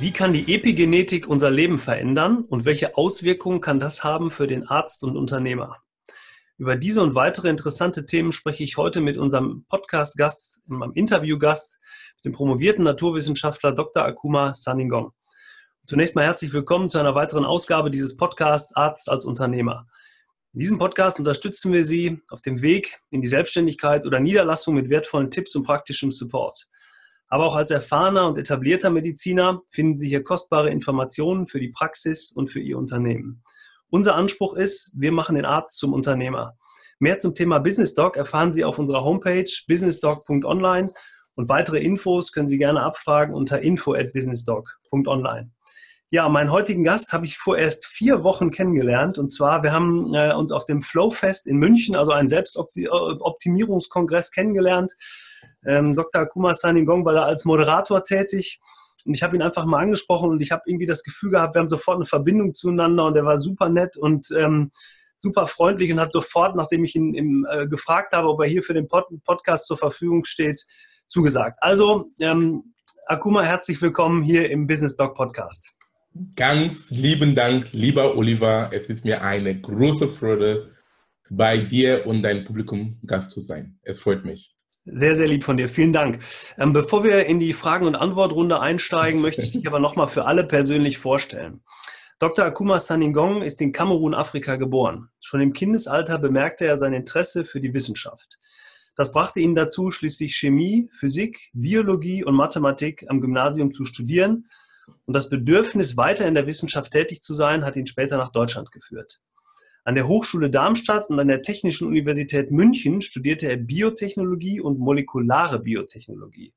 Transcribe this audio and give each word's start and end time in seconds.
Wie 0.00 0.12
kann 0.12 0.32
die 0.32 0.54
Epigenetik 0.54 1.28
unser 1.28 1.50
Leben 1.50 1.76
verändern 1.76 2.46
und 2.48 2.64
welche 2.64 2.96
Auswirkungen 2.96 3.60
kann 3.60 3.78
das 3.78 4.02
haben 4.02 4.30
für 4.30 4.46
den 4.46 4.66
Arzt 4.66 5.04
und 5.04 5.14
Unternehmer? 5.14 5.76
Über 6.56 6.76
diese 6.76 7.02
und 7.02 7.14
weitere 7.14 7.50
interessante 7.50 8.06
Themen 8.06 8.32
spreche 8.32 8.64
ich 8.64 8.78
heute 8.78 9.02
mit 9.02 9.18
unserem 9.18 9.66
Podcast-Gast, 9.68 10.70
meinem 10.70 10.94
Interview-Gast, 10.94 11.80
dem 12.24 12.32
promovierten 12.32 12.82
Naturwissenschaftler 12.82 13.72
Dr. 13.72 14.02
Akuma 14.02 14.54
Saningong. 14.54 15.12
Zunächst 15.84 16.14
mal 16.14 16.24
herzlich 16.24 16.54
willkommen 16.54 16.88
zu 16.88 16.96
einer 16.96 17.14
weiteren 17.14 17.44
Ausgabe 17.44 17.90
dieses 17.90 18.16
Podcasts 18.16 18.74
Arzt 18.74 19.10
als 19.10 19.26
Unternehmer. 19.26 19.86
In 20.54 20.60
diesem 20.60 20.78
Podcast 20.78 21.18
unterstützen 21.18 21.74
wir 21.74 21.84
Sie 21.84 22.22
auf 22.30 22.40
dem 22.40 22.62
Weg 22.62 23.02
in 23.10 23.20
die 23.20 23.28
Selbstständigkeit 23.28 24.06
oder 24.06 24.18
Niederlassung 24.18 24.76
mit 24.76 24.88
wertvollen 24.88 25.30
Tipps 25.30 25.54
und 25.56 25.64
praktischem 25.64 26.10
Support. 26.10 26.70
Aber 27.30 27.46
auch 27.46 27.54
als 27.54 27.70
erfahrener 27.70 28.26
und 28.26 28.36
etablierter 28.38 28.90
Mediziner 28.90 29.62
finden 29.70 29.96
Sie 29.96 30.08
hier 30.08 30.24
kostbare 30.24 30.70
Informationen 30.70 31.46
für 31.46 31.60
die 31.60 31.68
Praxis 31.68 32.32
und 32.32 32.48
für 32.48 32.58
Ihr 32.60 32.76
Unternehmen. 32.76 33.44
Unser 33.88 34.16
Anspruch 34.16 34.54
ist, 34.54 34.92
wir 34.96 35.12
machen 35.12 35.36
den 35.36 35.44
Arzt 35.44 35.78
zum 35.78 35.92
Unternehmer. 35.92 36.58
Mehr 36.98 37.20
zum 37.20 37.34
Thema 37.34 37.60
Business 37.60 37.94
Doc 37.94 38.16
erfahren 38.16 38.50
Sie 38.52 38.64
auf 38.64 38.80
unserer 38.80 39.04
Homepage 39.04 39.48
businessdoc.online 39.68 40.90
und 41.36 41.48
weitere 41.48 41.78
Infos 41.78 42.32
können 42.32 42.48
Sie 42.48 42.58
gerne 42.58 42.82
abfragen 42.82 43.32
unter 43.34 43.62
info 43.62 43.94
at 43.94 44.12
businessdoc.online. 44.12 45.52
Ja, 46.10 46.28
meinen 46.28 46.50
heutigen 46.50 46.82
Gast 46.82 47.12
habe 47.12 47.26
ich 47.26 47.38
vorerst 47.38 47.86
vier 47.86 48.24
Wochen 48.24 48.50
kennengelernt. 48.50 49.18
Und 49.18 49.28
zwar, 49.28 49.62
wir 49.62 49.70
haben 49.70 50.12
äh, 50.12 50.34
uns 50.34 50.50
auf 50.50 50.66
dem 50.66 50.82
Flowfest 50.82 51.46
in 51.46 51.58
München, 51.58 51.94
also 51.94 52.10
einen 52.10 52.28
Selbstoptimierungskongress 52.28 54.32
kennengelernt 54.32 54.96
ähm, 55.64 55.94
Dr. 55.94 56.26
Kumar 56.26 56.54
Saningong 56.54 57.04
war 57.04 57.14
da 57.14 57.24
als 57.24 57.44
Moderator 57.44 58.02
tätig. 58.02 58.60
Und 59.06 59.14
ich 59.14 59.22
habe 59.22 59.36
ihn 59.36 59.42
einfach 59.42 59.64
mal 59.64 59.80
angesprochen 59.80 60.30
und 60.30 60.42
ich 60.42 60.50
habe 60.50 60.62
irgendwie 60.66 60.86
das 60.86 61.02
Gefühl 61.02 61.30
gehabt, 61.30 61.54
wir 61.54 61.60
haben 61.60 61.68
sofort 61.68 61.96
eine 61.96 62.04
Verbindung 62.04 62.54
zueinander 62.54 63.06
und 63.06 63.16
er 63.16 63.24
war 63.24 63.38
super 63.38 63.68
nett 63.68 63.96
und 63.96 64.30
ähm, 64.36 64.72
super 65.16 65.46
freundlich 65.46 65.92
und 65.92 66.00
hat 66.00 66.12
sofort, 66.12 66.56
nachdem 66.56 66.84
ich 66.84 66.94
ihn 66.96 67.14
im, 67.14 67.46
äh, 67.50 67.66
gefragt 67.66 68.14
habe, 68.14 68.28
ob 68.28 68.40
er 68.40 68.48
hier 68.48 68.62
für 68.62 68.74
den 68.74 68.88
Pod 68.88 69.06
Podcast 69.24 69.66
zur 69.66 69.78
Verfügung 69.78 70.24
steht, 70.24 70.66
zugesagt. 71.06 71.56
Also, 71.60 72.10
ähm, 72.20 72.74
Akuma, 73.06 73.42
herzlich 73.42 73.80
willkommen 73.80 74.22
hier 74.22 74.50
im 74.50 74.66
Business 74.66 74.96
Doc 74.96 75.14
Podcast. 75.14 75.72
Ganz 76.36 76.90
lieben 76.90 77.34
Dank, 77.34 77.72
lieber 77.72 78.16
Oliver. 78.16 78.70
Es 78.72 78.88
ist 78.88 79.04
mir 79.04 79.22
eine 79.22 79.58
große 79.60 80.08
Freude, 80.08 80.70
bei 81.30 81.58
dir 81.58 82.06
und 82.06 82.22
deinem 82.22 82.44
Publikum 82.44 82.98
Gast 83.06 83.30
zu 83.30 83.40
sein. 83.40 83.78
Es 83.82 84.00
freut 84.00 84.24
mich. 84.24 84.59
Sehr, 84.92 85.16
sehr 85.16 85.28
lieb 85.28 85.44
von 85.44 85.56
dir. 85.56 85.68
Vielen 85.68 85.92
Dank. 85.92 86.20
Ähm, 86.58 86.72
bevor 86.72 87.04
wir 87.04 87.26
in 87.26 87.38
die 87.38 87.52
Fragen- 87.52 87.86
und 87.86 87.94
Antwortrunde 87.94 88.60
einsteigen, 88.60 89.20
möchte 89.20 89.42
ich 89.42 89.52
dich 89.52 89.66
aber 89.66 89.78
nochmal 89.78 90.08
für 90.08 90.24
alle 90.24 90.44
persönlich 90.44 90.98
vorstellen. 90.98 91.62
Dr. 92.18 92.44
Akuma 92.44 92.78
Saningong 92.78 93.42
ist 93.42 93.62
in 93.62 93.72
Kamerun, 93.72 94.14
Afrika 94.14 94.56
geboren. 94.56 95.08
Schon 95.20 95.40
im 95.40 95.52
Kindesalter 95.52 96.18
bemerkte 96.18 96.66
er 96.66 96.76
sein 96.76 96.92
Interesse 96.92 97.44
für 97.44 97.60
die 97.60 97.72
Wissenschaft. 97.72 98.38
Das 98.96 99.12
brachte 99.12 99.40
ihn 99.40 99.54
dazu, 99.54 99.90
schließlich 99.90 100.36
Chemie, 100.36 100.90
Physik, 100.98 101.50
Biologie 101.54 102.24
und 102.24 102.34
Mathematik 102.34 103.06
am 103.08 103.20
Gymnasium 103.20 103.72
zu 103.72 103.84
studieren. 103.84 104.46
Und 105.06 105.14
das 105.14 105.28
Bedürfnis, 105.28 105.96
weiter 105.96 106.26
in 106.26 106.34
der 106.34 106.46
Wissenschaft 106.46 106.92
tätig 106.92 107.22
zu 107.22 107.32
sein, 107.32 107.64
hat 107.64 107.76
ihn 107.76 107.86
später 107.86 108.18
nach 108.18 108.32
Deutschland 108.32 108.72
geführt. 108.72 109.20
An 109.90 109.96
der 109.96 110.06
Hochschule 110.06 110.50
Darmstadt 110.50 111.10
und 111.10 111.18
an 111.18 111.26
der 111.26 111.42
Technischen 111.42 111.88
Universität 111.88 112.52
München 112.52 113.00
studierte 113.00 113.48
er 113.48 113.56
Biotechnologie 113.56 114.60
und 114.60 114.78
molekulare 114.78 115.58
Biotechnologie. 115.58 116.54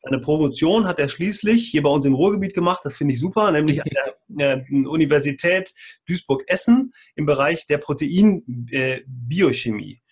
Seine 0.00 0.18
Promotion 0.18 0.84
hat 0.84 0.98
er 0.98 1.08
schließlich 1.08 1.68
hier 1.68 1.84
bei 1.84 1.90
uns 1.90 2.04
im 2.04 2.14
Ruhrgebiet 2.14 2.52
gemacht, 2.52 2.80
das 2.82 2.96
finde 2.96 3.14
ich 3.14 3.20
super, 3.20 3.52
nämlich 3.52 3.80
an 3.80 3.90
der 4.26 4.66
äh, 4.68 4.86
Universität 4.88 5.72
Duisburg-Essen 6.08 6.92
im 7.14 7.26
Bereich 7.26 7.68
der 7.68 7.78
Proteinbiochemie. 7.78 10.02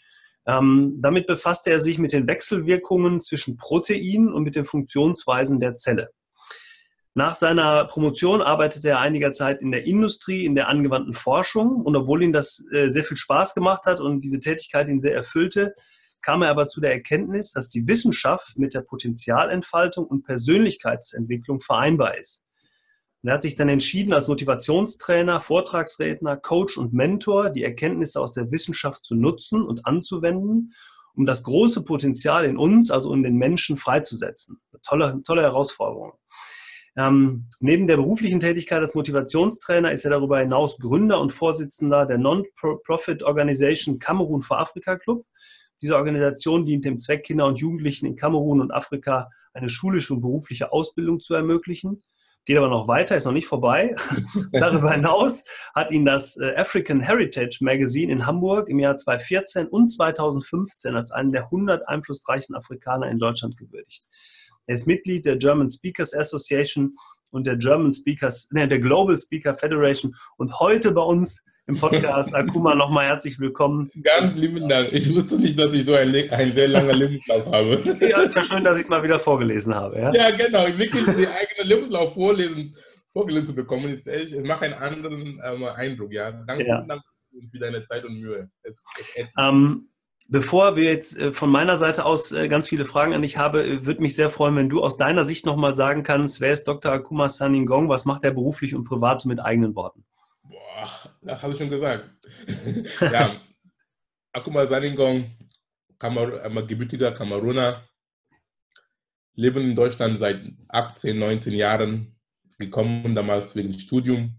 Äh, 0.47 0.53
ähm, 0.53 1.01
damit 1.03 1.27
befasste 1.27 1.73
er 1.73 1.81
sich 1.81 1.99
mit 1.99 2.13
den 2.13 2.29
Wechselwirkungen 2.29 3.21
zwischen 3.21 3.57
Proteinen 3.57 4.33
und 4.33 4.45
mit 4.45 4.55
den 4.55 4.67
Funktionsweisen 4.67 5.59
der 5.59 5.75
Zelle. 5.75 6.11
Nach 7.15 7.35
seiner 7.35 7.85
Promotion 7.85 8.41
arbeitete 8.41 8.89
er 8.89 9.01
einiger 9.01 9.33
Zeit 9.33 9.61
in 9.61 9.71
der 9.71 9.85
Industrie, 9.85 10.47
in 10.47 10.55
der 10.55 10.69
angewandten 10.69 11.13
Forschung. 11.13 11.83
Und 11.83 11.95
obwohl 11.95 12.23
ihm 12.23 12.33
das 12.33 12.65
äh, 12.73 12.89
sehr 12.89 13.05
viel 13.05 13.19
Spaß 13.19 13.55
gemacht 13.55 13.85
hat 13.85 14.01
und 14.01 14.23
diese 14.23 14.41
Tätigkeit 14.41 14.89
ihn 14.89 15.01
sehr 15.01 15.15
erfüllte, 15.15 15.75
kam 16.23 16.43
er 16.43 16.51
aber 16.51 16.69
zu 16.69 16.81
der 16.81 16.93
Erkenntnis, 16.93 17.53
dass 17.53 17.69
die 17.69 17.87
Wissenschaft 17.87 18.57
mit 18.57 18.73
der 18.73 18.81
Potenzialentfaltung 18.81 20.07
und 20.07 20.25
Persönlichkeitsentwicklung 20.25 21.61
vereinbar 21.61 22.17
ist. 22.17 22.45
Und 23.23 23.29
er 23.29 23.35
hat 23.35 23.43
sich 23.43 23.57
dann 23.57 23.69
entschieden, 23.69 24.15
als 24.15 24.29
Motivationstrainer, 24.29 25.41
Vortragsredner, 25.41 26.37
Coach 26.39 26.79
und 26.79 26.93
Mentor 26.93 27.51
die 27.51 27.63
Erkenntnisse 27.63 28.21
aus 28.21 28.33
der 28.33 28.51
Wissenschaft 28.51 29.05
zu 29.05 29.15
nutzen 29.15 29.63
und 29.63 29.87
anzuwenden, 29.87 30.73
um 31.15 31.27
das 31.27 31.43
große 31.43 31.85
Potenzial 31.85 32.45
in 32.45 32.57
uns, 32.57 32.91
also 32.91 33.13
in 33.13 33.23
den 33.23 33.37
Menschen, 33.37 33.77
freizusetzen. 33.77 34.61
Eine 34.73 34.81
tolle, 34.81 35.23
tolle 35.25 35.43
Herausforderung. 35.43 36.13
Ähm, 36.97 37.49
neben 37.61 37.87
der 37.87 37.97
beruflichen 37.97 38.41
Tätigkeit 38.41 38.81
als 38.81 38.95
Motivationstrainer 38.95 39.93
ist 39.93 40.05
er 40.05 40.11
darüber 40.11 40.39
hinaus 40.41 40.79
Gründer 40.79 41.21
und 41.21 41.33
Vorsitzender 41.33 42.05
der 42.05 42.19
Non-Profit 42.19 43.23
Organisation 43.23 43.99
Kamerun 43.99 44.43
for 44.43 44.61
Afrika 44.61 44.97
Club. 44.97 45.25
Diese 45.81 45.97
Organisation 45.97 46.67
dient 46.67 46.85
dem 46.85 46.99
Zweck, 46.99 47.25
Kinder 47.25 47.47
und 47.47 47.59
Jugendlichen 47.59 48.07
in 48.07 48.17
Kamerun 48.17 48.61
und 48.61 48.71
Afrika 48.71 49.31
eine 49.55 49.69
schulische 49.69 50.15
und 50.15 50.21
berufliche 50.21 50.71
Ausbildung 50.71 51.21
zu 51.21 51.35
ermöglichen. 51.35 52.03
Geht 52.45 52.57
aber 52.57 52.69
noch 52.69 52.89
weiter, 52.89 53.17
ist 53.17 53.25
noch 53.25 53.33
nicht 53.33 53.47
vorbei. 53.47 53.95
Darüber 54.53 54.91
hinaus 54.93 55.45
hat 55.75 55.93
ihn 55.93 56.05
das 56.05 56.37
äh, 56.37 56.57
African 56.57 57.01
Heritage 57.01 57.59
Magazine 57.61 58.13
in 58.13 58.27
Hamburg 58.27 58.69
im 58.69 58.81
Jahr 58.81 58.97
2014 58.97 59.69
und 59.69 59.89
2015 59.89 60.95
als 60.95 61.13
einen 61.13 61.33
der 61.33 61.45
100 61.45 61.89
einflussreichen 61.89 62.57
Afrikaner 62.57 63.09
in 63.11 63.19
Deutschland 63.19 63.57
gewürdigt. 63.57 64.07
Er 64.67 64.77
ist 64.77 64.87
Mitglied 64.87 65.25
der 65.25 65.37
German 65.37 65.69
Speakers 65.69 66.15
Association 66.15 66.95
und 67.31 67.47
der 67.47 67.57
German 67.57 67.93
Speakers, 67.93 68.49
ne, 68.53 68.69
der 68.69 68.79
Global 68.79 69.17
Speaker 69.17 69.57
Federation 69.57 70.15
und 70.37 70.61
heute 70.61 70.93
bei 70.93 71.03
uns 71.03 71.43
im 71.67 71.79
Podcast. 71.79 72.33
Akuma, 72.35 72.77
nochmal 72.77 73.07
herzlich 73.07 73.41
willkommen. 73.41 73.91
Ganz 74.03 74.39
lieben 74.39 74.69
Dank. 74.69 74.93
Ich 74.93 75.13
wusste 75.13 75.37
nicht, 75.37 75.59
dass 75.59 75.73
ich 75.73 75.85
so 75.85 75.95
einen, 75.95 76.31
einen 76.31 76.55
sehr 76.55 76.69
langen 76.69 76.97
Lebenslauf 76.97 77.47
habe. 77.47 77.99
Ja, 78.09 78.23
ist 78.23 78.37
ja 78.37 78.45
schön, 78.45 78.63
dass 78.63 78.77
ich 78.77 78.85
es 78.85 78.89
mal 78.89 79.03
wieder 79.03 79.19
vorgelesen 79.19 79.75
habe. 79.75 79.99
Ja, 79.99 80.15
ja 80.15 80.31
genau. 80.31 80.67
Wirklich 80.67 81.05
den 81.07 81.27
eigenen 81.27 81.67
Lebenslauf 81.67 82.15
vorlesen, 82.15 82.77
vorgelesen 83.13 83.49
zu 83.49 83.55
bekommen, 83.57 83.93
ist 83.93 84.07
echt, 84.07 84.31
es 84.31 84.45
macht 84.45 84.63
einen 84.63 84.75
anderen 84.75 85.41
ähm, 85.45 85.65
Eindruck. 85.65 86.13
Ja, 86.13 86.31
danke, 86.31 86.67
ja. 86.67 86.83
danke 86.83 87.03
für 87.51 87.59
deine 87.59 87.85
Zeit 87.85 88.05
und 88.05 88.21
Mühe. 88.21 88.49
Es, 88.63 88.81
es, 89.17 89.27
ähm, 89.39 89.89
Bevor 90.29 90.77
wir 90.77 90.85
jetzt 90.85 91.19
äh, 91.19 91.33
von 91.33 91.51
meiner 91.51 91.77
Seite 91.77 92.05
aus 92.05 92.33
äh, 92.33 92.49
ganz 92.49 92.69
viele 92.69 92.85
Fragen 92.85 93.13
an 93.13 93.23
dich 93.23 93.37
habe, 93.37 93.65
äh, 93.65 93.87
würde 93.87 94.03
mich 94.03 94.15
sehr 94.15 94.31
freuen, 94.31 94.57
wenn 94.57 94.69
du 94.69 94.83
aus 94.83 94.97
deiner 94.97 95.25
Sicht 95.25 95.47
nochmal 95.47 95.75
sagen 95.75 96.03
kannst, 96.03 96.41
wer 96.41 96.53
ist 96.53 96.65
Dr. 96.65 96.93
Akuma 96.93 97.29
Saningong, 97.29 97.89
was 97.89 98.05
macht 98.05 98.25
er 98.25 98.33
beruflich 98.33 98.75
und 98.75 98.85
privat 98.85 99.21
so 99.21 99.29
mit 99.29 99.41
eigenen 99.41 99.75
Worten? 99.75 100.05
Boah, 100.45 100.89
das 101.23 101.43
habe 101.43 101.53
ich 101.53 101.59
schon 101.59 101.71
gesagt. 101.71 102.11
ja, 103.01 103.37
Akuma 104.33 104.67
Saningong, 104.67 105.31
Kamar 105.99 106.67
gebürtiger 106.67 107.13
Kameruner, 107.13 107.83
leben 109.35 109.63
in 109.63 109.77
Deutschland 109.77 110.19
seit 110.19 110.43
18, 110.69 111.19
19 111.19 111.53
Jahren, 111.53 112.17
gekommen 112.59 113.15
damals 113.15 113.55
wegen 113.55 113.73
Studium, 113.79 114.39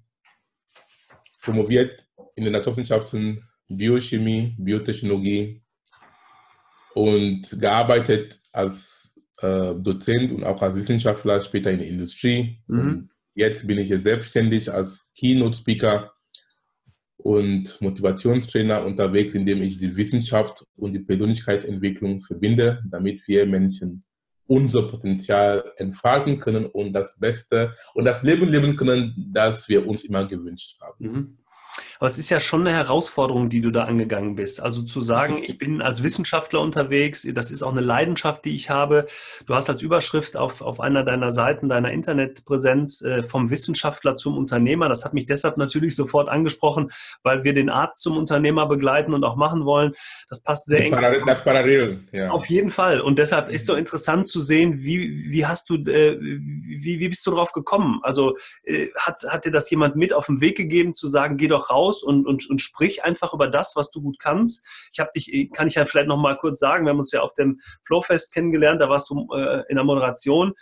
promoviert 1.42 2.06
in 2.36 2.44
den 2.44 2.54
Naturwissenschaften, 2.54 3.48
Biochemie, 3.68 4.56
Biotechnologie, 4.58 5.63
und 6.94 7.60
gearbeitet 7.60 8.40
als 8.52 9.20
äh, 9.42 9.76
Dozent 9.76 10.32
und 10.32 10.44
auch 10.44 10.62
als 10.62 10.76
Wissenschaftler, 10.76 11.42
später 11.42 11.72
in 11.72 11.80
der 11.80 11.88
Industrie. 11.88 12.60
Mhm. 12.68 13.10
jetzt 13.36 13.68
bin 13.68 13.78
ich 13.80 13.90
jetzt 13.90 14.04
selbstständig 14.04 14.72
als 14.72 15.10
Keynote-Speaker 15.18 16.14
und 17.18 17.82
Motivationstrainer 17.82 18.86
unterwegs, 18.86 19.34
indem 19.34 19.62
ich 19.62 19.80
die 19.80 19.96
Wissenschaft 19.96 20.66
und 20.76 20.94
die 20.94 21.00
Persönlichkeitsentwicklung 21.00 22.22
verbinde, 22.22 22.84
damit 22.90 23.28
wir 23.28 23.46
Menschen 23.46 24.04
unser 24.46 24.84
Potenzial 24.84 25.64
entfalten 25.78 26.38
können 26.38 26.66
und 26.66 26.94
das 26.94 27.18
Beste 27.18 27.74
und 27.94 28.06
das 28.06 28.24
Leben 28.24 28.50
leben 28.50 28.76
können, 28.76 29.32
das 29.34 29.70
wir 29.70 29.88
uns 29.88 30.04
immer 30.04 30.28
gewünscht 30.28 30.80
haben. 30.82 31.06
Mhm. 31.06 31.38
Aber 32.04 32.10
es 32.10 32.18
ist 32.18 32.30
ja 32.30 32.42
schon 32.42 32.68
eine 32.68 32.76
Herausforderung, 32.76 33.48
die 33.48 33.62
du 33.62 33.72
da 33.72 33.86
angegangen 33.86 34.36
bist. 34.36 34.62
Also 34.62 34.82
zu 34.82 35.00
sagen, 35.00 35.42
ich 35.42 35.58
bin 35.58 35.82
als 35.82 36.04
Wissenschaftler 36.04 36.60
unterwegs, 36.60 37.26
das 37.34 37.50
ist 37.50 37.64
auch 37.64 37.72
eine 37.72 37.80
Leidenschaft, 37.80 38.44
die 38.44 38.54
ich 38.54 38.70
habe. 38.70 39.08
Du 39.46 39.56
hast 39.56 39.70
als 39.70 39.82
Überschrift 39.82 40.36
auf, 40.36 40.62
auf 40.62 40.82
einer 40.82 41.06
deiner 41.06 41.32
Seiten, 41.32 41.70
deiner 41.70 41.94
Internetpräsenz 41.94 43.04
äh, 43.04 43.24
vom 43.24 43.50
Wissenschaftler 43.50 44.18
zum 44.18 44.38
Unternehmer. 44.38 44.90
Das 44.90 45.06
hat 45.06 45.14
mich 45.14 45.28
deshalb 45.28 45.56
natürlich 45.56 45.96
sofort 45.96 46.28
angesprochen, 46.28 46.92
weil 47.22 47.46
wir 47.46 47.54
den 47.54 47.70
Arzt 47.70 48.02
zum 48.02 48.18
Unternehmer 48.18 48.66
begleiten 48.66 49.14
und 49.14 49.24
auch 49.24 49.38
machen 49.38 49.64
wollen. 49.64 49.94
Das 50.28 50.44
passt 50.44 50.66
sehr 50.66 50.82
eng. 50.82 50.92
Das 51.26 51.42
parallel, 51.42 52.04
ja. 52.12 52.32
Auf 52.32 52.48
jeden 52.48 52.70
Fall. 52.70 53.00
Und 53.00 53.18
deshalb 53.18 53.48
ist 53.48 53.66
so 53.66 53.76
interessant 53.76 54.28
zu 54.28 54.42
sehen, 54.42 54.84
wie, 54.84 55.32
wie 55.32 55.46
hast 55.46 55.70
du, 55.70 55.76
äh, 55.76 56.18
wie, 56.20 57.00
wie 57.00 57.08
bist 57.08 57.26
du 57.26 57.32
drauf 57.32 57.54
gekommen? 57.54 58.02
Also 58.04 58.36
äh, 58.66 58.90
hat, 58.98 59.24
hat 59.30 59.46
dir 59.46 59.52
das 59.52 59.70
jemand 59.70 59.96
mit 59.96 60.12
auf 60.12 60.26
den 60.26 60.42
Weg 60.42 60.58
gegeben, 60.58 60.94
zu 60.94 61.08
sagen, 61.08 61.38
geh 61.38 61.48
doch 61.48 61.70
raus 61.70 61.93
und, 62.02 62.26
und, 62.26 62.50
und 62.50 62.62
sprich 62.62 63.04
einfach 63.04 63.34
über 63.34 63.48
das, 63.48 63.76
was 63.76 63.92
du 63.92 64.02
gut 64.02 64.18
kannst? 64.20 64.66
Ich 64.92 65.00
habe 65.00 65.12
dich, 65.16 65.52
kann 65.54 65.68
ich 65.68 65.76
ja 65.76 65.86
vielleicht 65.86 66.08
noch 66.08 66.18
mal 66.18 66.38
kurz 66.38 66.60
sagen, 66.60 66.86
wir 66.86 66.92
haben 66.92 67.00
uns 67.00 67.12
ja 67.12 67.22
auf 67.22 67.34
dem 67.34 67.60
Flowfest 67.86 68.34
kennengelernt, 68.34 68.82
da 68.82 68.90
warst 68.90 69.10
du 69.10 69.28
äh, 69.34 69.64
in 69.70 69.76
der 69.76 69.84
Moderation 69.84 70.54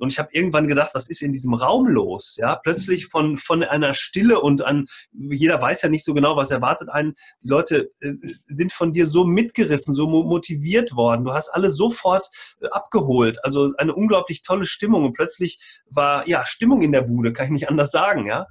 und 0.00 0.10
ich 0.10 0.18
habe 0.18 0.30
irgendwann 0.32 0.66
gedacht, 0.66 0.92
was 0.94 1.10
ist 1.10 1.20
in 1.20 1.32
diesem 1.32 1.52
Raum 1.52 1.86
los? 1.86 2.36
Ja, 2.38 2.56
plötzlich 2.56 3.06
von, 3.06 3.36
von 3.36 3.62
einer 3.62 3.92
Stille 3.92 4.40
und 4.40 4.62
an, 4.62 4.86
jeder 5.12 5.60
weiß 5.60 5.82
ja 5.82 5.90
nicht 5.90 6.06
so 6.06 6.14
genau, 6.14 6.36
was 6.36 6.50
erwartet 6.50 6.88
einen. 6.88 7.14
Die 7.42 7.48
Leute 7.48 7.90
äh, 8.00 8.14
sind 8.48 8.72
von 8.72 8.92
dir 8.92 9.04
so 9.04 9.24
mitgerissen, 9.24 9.94
so 9.94 10.08
motiviert 10.08 10.96
worden. 10.96 11.26
Du 11.26 11.34
hast 11.34 11.50
alle 11.50 11.70
sofort 11.70 12.30
äh, 12.62 12.68
abgeholt. 12.68 13.44
Also 13.44 13.74
eine 13.76 13.94
unglaublich 13.94 14.40
tolle 14.40 14.64
Stimmung. 14.64 15.04
Und 15.04 15.12
plötzlich 15.12 15.60
war, 15.90 16.26
ja, 16.26 16.46
Stimmung 16.46 16.80
in 16.80 16.92
der 16.92 17.02
Bude, 17.02 17.34
kann 17.34 17.46
ich 17.46 17.52
nicht 17.52 17.68
anders 17.68 17.90
sagen, 17.90 18.26
ja. 18.26 18.46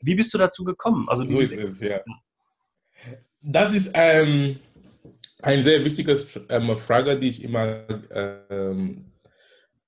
Wie 0.00 0.14
bist 0.14 0.32
du 0.34 0.38
dazu 0.38 0.64
gekommen? 0.64 1.08
Also 1.08 1.26
so 1.26 1.40
ist 1.40 1.52
es, 1.52 1.80
ja. 1.80 2.00
Das 3.40 3.74
ist 3.74 3.90
ähm, 3.94 4.58
eine 5.40 5.62
sehr 5.62 5.84
wichtige 5.84 6.16
ähm, 6.48 6.76
Frage, 6.76 7.18
die 7.18 7.28
ich 7.28 7.42
immer 7.42 7.84
ähm, 8.10 9.12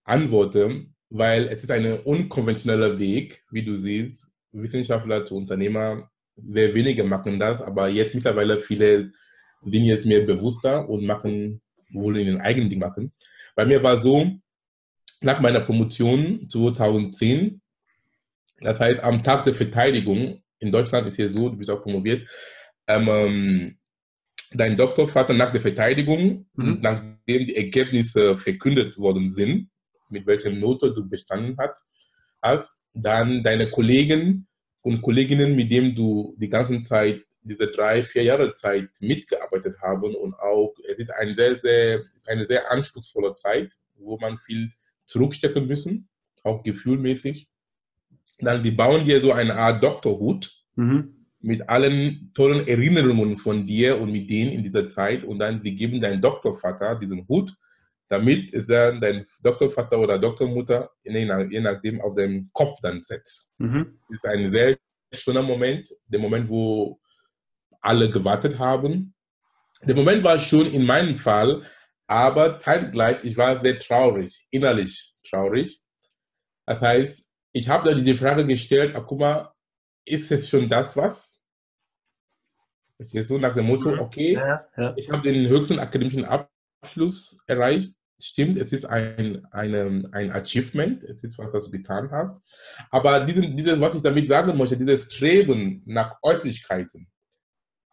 antworte 0.04 0.86
weil 1.10 1.44
es 1.44 1.64
ist 1.64 1.70
ein 1.70 2.00
unkonventioneller 2.00 2.98
Weg, 2.98 3.42
wie 3.50 3.64
du 3.64 3.76
siehst, 3.76 4.30
Wissenschaftler 4.52 5.26
zu 5.26 5.36
Unternehmer. 5.36 6.08
Sehr 6.36 6.72
wenige 6.72 7.04
machen 7.04 7.38
das, 7.38 7.60
aber 7.60 7.88
jetzt 7.88 8.14
mittlerweile 8.14 8.58
viele 8.58 9.12
sind 9.62 9.84
jetzt 9.84 10.06
mehr 10.06 10.22
bewusster 10.22 10.88
und 10.88 11.04
machen, 11.04 11.60
wollen 11.92 12.24
ihren 12.26 12.40
eigenen 12.40 12.68
Ding 12.68 12.78
machen. 12.78 13.12
Bei 13.54 13.66
mir 13.66 13.82
war 13.82 14.00
so, 14.00 14.30
nach 15.20 15.40
meiner 15.40 15.60
Promotion 15.60 16.48
2010, 16.48 17.60
das 18.60 18.78
heißt 18.80 19.00
am 19.02 19.22
Tag 19.22 19.44
der 19.44 19.54
Verteidigung, 19.54 20.42
in 20.58 20.72
Deutschland 20.72 21.08
ist 21.08 21.18
es 21.18 21.32
so, 21.32 21.48
du 21.48 21.56
bist 21.56 21.70
auch 21.70 21.82
promoviert, 21.82 22.28
ähm, 22.86 23.78
dein 24.52 24.76
Doktorvater 24.76 25.32
nach 25.34 25.50
der 25.50 25.60
Verteidigung, 25.60 26.46
mhm. 26.54 26.80
nachdem 26.82 27.46
die 27.46 27.56
Ergebnisse 27.56 28.36
verkündet 28.36 28.98
worden 28.98 29.30
sind, 29.30 29.70
mit 30.08 30.26
welcher 30.26 30.50
Note 30.50 30.92
du 30.92 31.08
bestanden 31.08 31.56
hast, 32.42 32.76
dann 32.92 33.42
deine 33.42 33.70
Kollegen 33.70 34.46
und 34.82 35.02
Kolleginnen, 35.02 35.54
mit 35.54 35.70
denen 35.70 35.94
du 35.94 36.34
die 36.38 36.48
ganze 36.48 36.82
Zeit, 36.82 37.22
diese 37.42 37.68
drei, 37.68 38.02
vier 38.02 38.24
Jahre 38.24 38.54
Zeit 38.54 38.90
mitgearbeitet 39.00 39.80
haben 39.80 40.14
und 40.14 40.34
auch, 40.34 40.74
es 40.88 40.98
ist, 40.98 41.10
ein 41.10 41.34
sehr, 41.34 41.58
sehr, 41.60 42.02
ist 42.14 42.28
eine 42.28 42.46
sehr 42.46 42.70
anspruchsvolle 42.70 43.34
Zeit, 43.34 43.72
wo 43.94 44.18
man 44.18 44.36
viel 44.36 44.70
zurückstecken 45.06 45.66
müssen, 45.66 46.08
auch 46.42 46.62
gefühlmäßig. 46.62 47.48
Dann 48.42 48.62
die 48.62 48.70
bauen 48.70 49.04
dir 49.04 49.20
so 49.20 49.32
eine 49.32 49.54
Art 49.54 49.82
Doktorhut 49.82 50.50
mhm. 50.76 51.26
mit 51.40 51.68
allen 51.68 52.30
tollen 52.34 52.66
Erinnerungen 52.66 53.36
von 53.36 53.66
dir 53.66 54.00
und 54.00 54.12
mit 54.12 54.28
denen 54.30 54.52
in 54.52 54.62
dieser 54.62 54.88
Zeit 54.88 55.24
und 55.24 55.38
dann 55.38 55.62
die 55.62 55.74
geben 55.74 56.00
deinen 56.00 56.20
Doktorvater 56.20 56.96
diesen 56.96 57.26
Hut 57.28 57.56
damit 58.10 58.52
ist 58.52 58.68
dann 58.68 59.00
dein 59.00 59.24
Doktorvater 59.40 59.96
oder 59.96 60.18
Doktormutter, 60.18 60.90
je 61.04 61.60
nachdem, 61.60 62.00
auf 62.00 62.16
dem 62.16 62.50
Kopf 62.52 62.80
dann 62.82 63.00
setzt. 63.00 63.52
Mhm. 63.58 64.00
Das 64.08 64.16
ist 64.16 64.26
ein 64.26 64.50
sehr 64.50 64.76
schöner 65.14 65.44
Moment, 65.44 65.88
der 66.08 66.18
Moment, 66.18 66.48
wo 66.48 67.00
alle 67.80 68.10
gewartet 68.10 68.58
haben. 68.58 69.14
Der 69.84 69.94
Moment 69.94 70.24
war 70.24 70.40
schon 70.40 70.72
in 70.72 70.84
meinem 70.84 71.16
Fall, 71.16 71.62
aber 72.08 72.58
zeitgleich, 72.58 73.22
ich 73.22 73.36
war 73.36 73.62
sehr 73.62 73.78
traurig, 73.78 74.44
innerlich 74.50 75.14
traurig. 75.28 75.80
Das 76.66 76.80
heißt, 76.80 77.29
ich 77.52 77.68
habe 77.68 77.90
dann 77.90 78.04
die 78.04 78.14
Frage 78.14 78.46
gestellt, 78.46 78.94
ach, 78.96 79.04
guck 79.06 79.20
mal, 79.20 79.52
ist 80.04 80.30
es 80.30 80.48
schon 80.48 80.68
das 80.68 80.96
was? 80.96 81.42
Das 82.98 83.14
ist 83.14 83.28
so 83.28 83.38
nach 83.38 83.54
dem 83.54 83.66
Motto, 83.66 83.90
mhm. 83.90 84.00
okay, 84.00 84.34
ja, 84.34 84.66
ja. 84.76 84.94
ich 84.96 85.10
habe 85.10 85.22
den 85.22 85.48
höchsten 85.48 85.78
akademischen 85.78 86.24
Abschluss 86.24 87.38
erreicht, 87.46 87.94
stimmt, 88.18 88.58
es 88.58 88.72
ist 88.72 88.84
ein, 88.84 89.46
eine, 89.50 90.08
ein 90.12 90.30
Achievement, 90.30 91.02
es 91.04 91.24
ist 91.24 91.38
was, 91.38 91.52
was 91.54 91.64
du 91.64 91.70
getan 91.70 92.10
hast. 92.10 92.36
Aber 92.90 93.24
diesen, 93.24 93.56
diesen, 93.56 93.80
was 93.80 93.94
ich 93.94 94.02
damit 94.02 94.26
sagen 94.26 94.56
möchte, 94.56 94.76
dieses 94.76 95.12
Streben 95.12 95.82
nach 95.86 96.16
Äußerlichkeiten, 96.22 97.08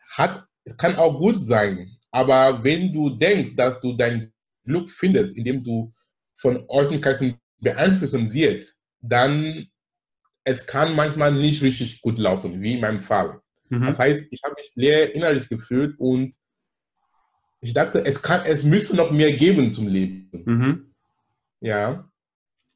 hat, 0.09 0.45
kann 0.77 0.95
auch 0.95 1.17
gut 1.17 1.37
sein. 1.37 1.97
Aber 2.11 2.63
wenn 2.63 2.91
du 2.91 3.11
denkst, 3.11 3.55
dass 3.55 3.79
du 3.79 3.93
dein 3.95 4.33
Glück 4.65 4.91
findest, 4.91 5.37
indem 5.37 5.63
du 5.63 5.93
von 6.35 6.65
Äußerlichkeiten 6.67 7.39
beeinflussen 7.59 8.31
wirst, 8.33 8.76
dann 9.01 9.67
es 10.47 10.65
kann 10.65 10.95
manchmal 10.95 11.33
nicht 11.33 11.61
richtig 11.61 12.01
gut 12.01 12.17
laufen, 12.17 12.61
wie 12.61 12.75
in 12.75 12.79
meinem 12.79 13.01
Fall. 13.01 13.41
Mhm. 13.67 13.87
Das 13.87 13.99
heißt, 13.99 14.27
ich 14.31 14.43
habe 14.43 14.55
mich 14.57 14.71
leer 14.75 15.13
innerlich 15.13 15.49
gefühlt 15.49 15.99
und 15.99 16.37
ich 17.59 17.73
dachte, 17.73 18.05
es, 18.05 18.21
kann, 18.21 18.45
es 18.45 18.63
müsste 18.63 18.95
noch 18.95 19.11
mehr 19.11 19.33
geben 19.33 19.73
zum 19.73 19.89
Leben. 19.89 20.29
Mhm. 20.45 20.95
Ja. 21.59 22.09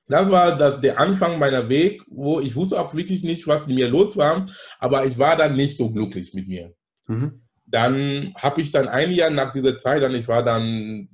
Das 0.07 0.29
war 0.29 0.57
das, 0.57 0.81
der 0.81 0.99
Anfang 0.99 1.39
meiner 1.39 1.69
Weg, 1.69 2.01
wo 2.07 2.41
ich 2.41 2.57
wusste 2.57 2.77
auch 2.77 2.93
wirklich 2.93 3.23
nicht, 3.23 3.47
was 3.47 3.67
mit 3.67 3.77
mir 3.77 3.87
los 3.87 4.17
war, 4.17 4.47
aber 4.79 5.05
ich 5.05 5.17
war 5.17 5.37
dann 5.37 5.55
nicht 5.55 5.77
so 5.77 5.89
glücklich 5.89 6.33
mit 6.33 6.49
mir. 6.49 6.75
Mhm. 7.07 7.41
Dann 7.65 8.33
habe 8.35 8.59
ich 8.59 8.71
dann 8.71 8.89
ein 8.89 9.11
Jahr 9.11 9.29
nach 9.29 9.53
dieser 9.53 9.77
Zeit, 9.77 10.03
dann 10.03 10.13
ich 10.13 10.27
war 10.27 10.43
dann 10.43 11.07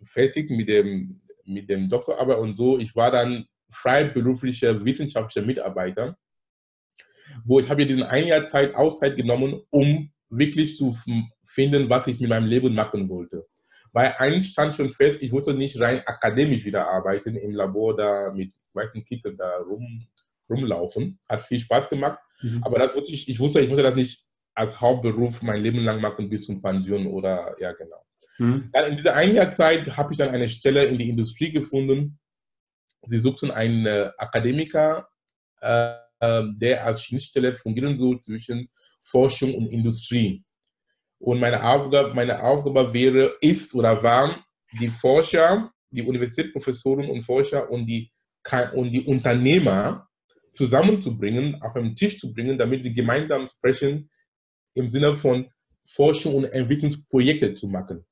fertig 0.00 0.50
mit 0.50 0.68
dem, 0.68 1.20
mit 1.44 1.68
dem 1.68 1.88
Doktorarbeit 1.88 2.38
und 2.38 2.56
so, 2.56 2.78
ich 2.78 2.94
war 2.94 3.10
dann 3.10 3.46
freiberuflicher 3.74 4.84
wissenschaftlicher 4.84 5.46
Mitarbeiter, 5.46 6.16
wo 7.44 7.60
ich 7.60 7.68
habe 7.68 7.82
ja 7.82 7.88
diesen 7.88 8.02
ein 8.02 8.26
Jahr 8.26 8.46
Zeit 8.46 8.74
Auszeit 8.74 9.16
genommen, 9.16 9.60
um 9.70 10.10
wirklich 10.30 10.76
zu 10.76 10.96
finden, 11.44 11.88
was 11.88 12.06
ich 12.06 12.20
mit 12.20 12.30
meinem 12.30 12.46
Leben 12.46 12.74
machen 12.74 13.08
wollte. 13.08 13.46
Weil 13.92 14.14
eigentlich 14.18 14.52
stand 14.52 14.74
schon 14.74 14.90
fest, 14.90 15.18
ich 15.22 15.30
wollte 15.30 15.54
nicht 15.54 15.80
rein 15.80 16.02
akademisch 16.06 16.64
wieder 16.64 16.88
arbeiten, 16.88 17.36
im 17.36 17.52
Labor 17.52 17.96
da 17.96 18.32
mit 18.34 18.52
weißen 18.72 19.04
Kitteln 19.04 19.36
da 19.36 19.58
rum, 19.58 20.06
rumlaufen. 20.50 21.18
Hat 21.28 21.42
viel 21.42 21.60
Spaß 21.60 21.88
gemacht, 21.88 22.18
mhm. 22.42 22.62
aber 22.64 22.78
das 22.80 22.94
wusste 22.94 23.14
ich, 23.14 23.28
ich 23.28 23.38
wusste, 23.38 23.60
ich 23.60 23.68
musste 23.68 23.84
das 23.84 23.94
nicht 23.94 24.24
als 24.54 24.80
Hauptberuf 24.80 25.42
mein 25.42 25.62
Leben 25.62 25.80
lang 25.80 26.00
machen 26.00 26.28
bis 26.28 26.44
zum 26.46 26.60
Pension 26.62 27.06
oder, 27.06 27.54
ja 27.60 27.72
genau. 27.72 28.04
Mhm. 28.38 28.70
Dann 28.72 28.90
in 28.90 28.96
dieser 28.96 29.14
ein 29.14 29.34
Jahr 29.34 29.50
Zeit 29.50 29.96
habe 29.96 30.12
ich 30.12 30.18
dann 30.18 30.30
eine 30.30 30.48
Stelle 30.48 30.84
in 30.84 30.98
die 30.98 31.08
Industrie 31.08 31.52
gefunden. 31.52 32.18
Sie 33.06 33.18
suchten 33.18 33.50
einen 33.50 33.86
äh, 33.86 34.10
Akademiker, 34.18 35.08
äh, 35.60 35.94
der 36.20 36.86
als 36.86 37.02
Schnittstelle 37.02 37.52
fungieren 37.54 37.96
soll 37.96 38.20
zwischen 38.20 38.70
Forschung 39.00 39.54
und 39.54 39.66
Industrie. 39.66 40.42
Und 41.18 41.40
meine 41.40 41.62
Aufgabe, 41.62 42.14
meine 42.14 42.42
Aufgabe 42.42 42.92
wäre, 42.92 43.36
ist 43.40 43.74
oder 43.74 44.02
war, 44.02 44.44
die 44.80 44.88
Forscher, 44.88 45.70
die 45.90 46.02
Universitätsprofessoren 46.02 47.10
und 47.10 47.22
Forscher 47.22 47.70
und 47.70 47.86
die, 47.86 48.10
und 48.74 48.90
die 48.90 49.04
Unternehmer 49.04 50.08
zusammenzubringen, 50.54 51.60
auf 51.62 51.74
einen 51.76 51.94
Tisch 51.94 52.18
zu 52.18 52.32
bringen, 52.32 52.58
damit 52.58 52.82
sie 52.82 52.94
gemeinsam 52.94 53.48
sprechen 53.48 54.10
im 54.74 54.90
Sinne 54.90 55.14
von 55.14 55.50
Forschung 55.86 56.34
und 56.36 56.44
Entwicklungsprojekte 56.44 57.54
zu 57.54 57.68
machen. 57.68 58.04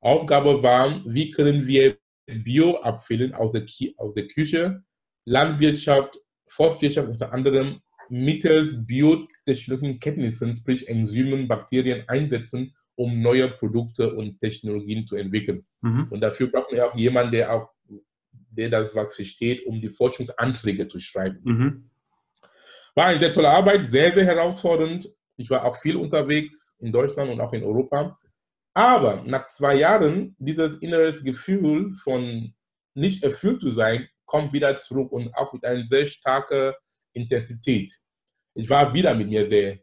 Aufgabe 0.00 0.62
war, 0.62 1.02
wie 1.06 1.30
können 1.30 1.66
wir 1.66 1.96
Bioabfällen 2.26 3.34
aus 3.34 3.52
der, 3.52 3.64
aus 3.96 4.14
der 4.14 4.26
Küche, 4.28 4.82
Landwirtschaft, 5.24 6.18
Forstwirtschaft 6.46 7.08
unter 7.08 7.32
anderem 7.32 7.80
mittels 8.08 8.86
biotechnischen 8.86 9.98
Kenntnissen, 9.98 10.54
sprich 10.54 10.88
Enzymen, 10.88 11.48
Bakterien 11.48 12.04
einsetzen, 12.08 12.74
um 12.96 13.20
neue 13.20 13.48
Produkte 13.48 14.14
und 14.14 14.40
Technologien 14.40 15.06
zu 15.06 15.16
entwickeln. 15.16 15.66
Mhm. 15.80 16.08
Und 16.10 16.20
dafür 16.20 16.48
braucht 16.48 16.70
man 16.70 16.78
ja 16.78 16.88
auch 16.88 16.94
jemanden, 16.94 17.32
der 17.32 17.52
auch, 17.52 17.70
der 18.50 18.68
das 18.70 18.94
was 18.94 19.14
versteht, 19.14 19.66
um 19.66 19.80
die 19.80 19.88
Forschungsanträge 19.88 20.86
zu 20.86 21.00
schreiben. 21.00 21.40
Mhm. 21.42 21.90
War 22.94 23.06
eine 23.06 23.18
sehr 23.18 23.32
tolle 23.32 23.50
Arbeit, 23.50 23.90
sehr, 23.90 24.12
sehr 24.12 24.24
herausfordernd. 24.24 25.08
Ich 25.36 25.50
war 25.50 25.64
auch 25.64 25.76
viel 25.76 25.96
unterwegs 25.96 26.76
in 26.78 26.92
Deutschland 26.92 27.30
und 27.30 27.40
auch 27.40 27.52
in 27.52 27.64
Europa. 27.64 28.16
Aber 28.74 29.22
nach 29.24 29.48
zwei 29.48 29.76
Jahren, 29.76 30.34
dieses 30.38 30.76
innere 30.78 31.12
Gefühl 31.22 31.94
von 31.94 32.52
nicht 32.94 33.22
erfüllt 33.22 33.60
zu 33.60 33.70
sein, 33.70 34.08
kommt 34.24 34.52
wieder 34.52 34.80
zurück 34.80 35.12
und 35.12 35.32
auch 35.34 35.52
mit 35.52 35.64
einer 35.64 35.86
sehr 35.86 36.06
starken 36.06 36.72
Intensität. 37.12 37.92
Ich 38.54 38.68
war 38.68 38.92
wieder 38.92 39.14
mit 39.14 39.28
mir 39.28 39.48
sehr 39.48 39.78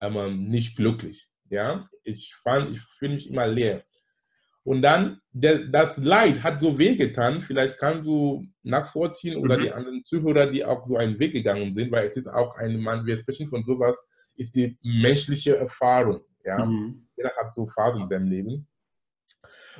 ähm, 0.00 0.48
nicht 0.48 0.76
glücklich. 0.76 1.28
Ja, 1.48 1.84
ich 2.02 2.34
fand, 2.42 2.70
ich 2.70 2.80
fühle 2.98 3.14
mich 3.14 3.30
immer 3.30 3.46
leer. 3.46 3.84
Und 4.64 4.82
dann, 4.82 5.20
der, 5.30 5.58
das 5.68 5.96
Leid 5.96 6.42
hat 6.42 6.60
so 6.60 6.76
wehgetan, 6.76 7.40
vielleicht 7.40 7.78
kannst 7.78 8.04
du 8.04 8.42
nachvollziehen 8.64 9.36
oder 9.36 9.56
mhm. 9.56 9.62
die 9.62 9.72
anderen 9.72 10.04
Zuhörer, 10.04 10.48
die 10.48 10.64
auch 10.64 10.88
so 10.88 10.96
einen 10.96 11.16
Weg 11.20 11.32
gegangen 11.32 11.72
sind, 11.72 11.92
weil 11.92 12.08
es 12.08 12.16
ist 12.16 12.26
auch 12.26 12.56
ein 12.56 12.80
Mann, 12.80 13.06
wir 13.06 13.16
sprechen 13.16 13.48
von 13.48 13.64
sowas, 13.64 13.94
ist 14.34 14.56
die 14.56 14.76
menschliche 14.82 15.56
Erfahrung. 15.56 16.20
Ja? 16.44 16.66
Mhm. 16.66 17.05
Jeder 17.16 17.32
hat 17.36 17.54
so 17.54 17.66
Phasen 17.66 18.02
in 18.02 18.08
seinem 18.08 18.28
Leben. 18.28 18.68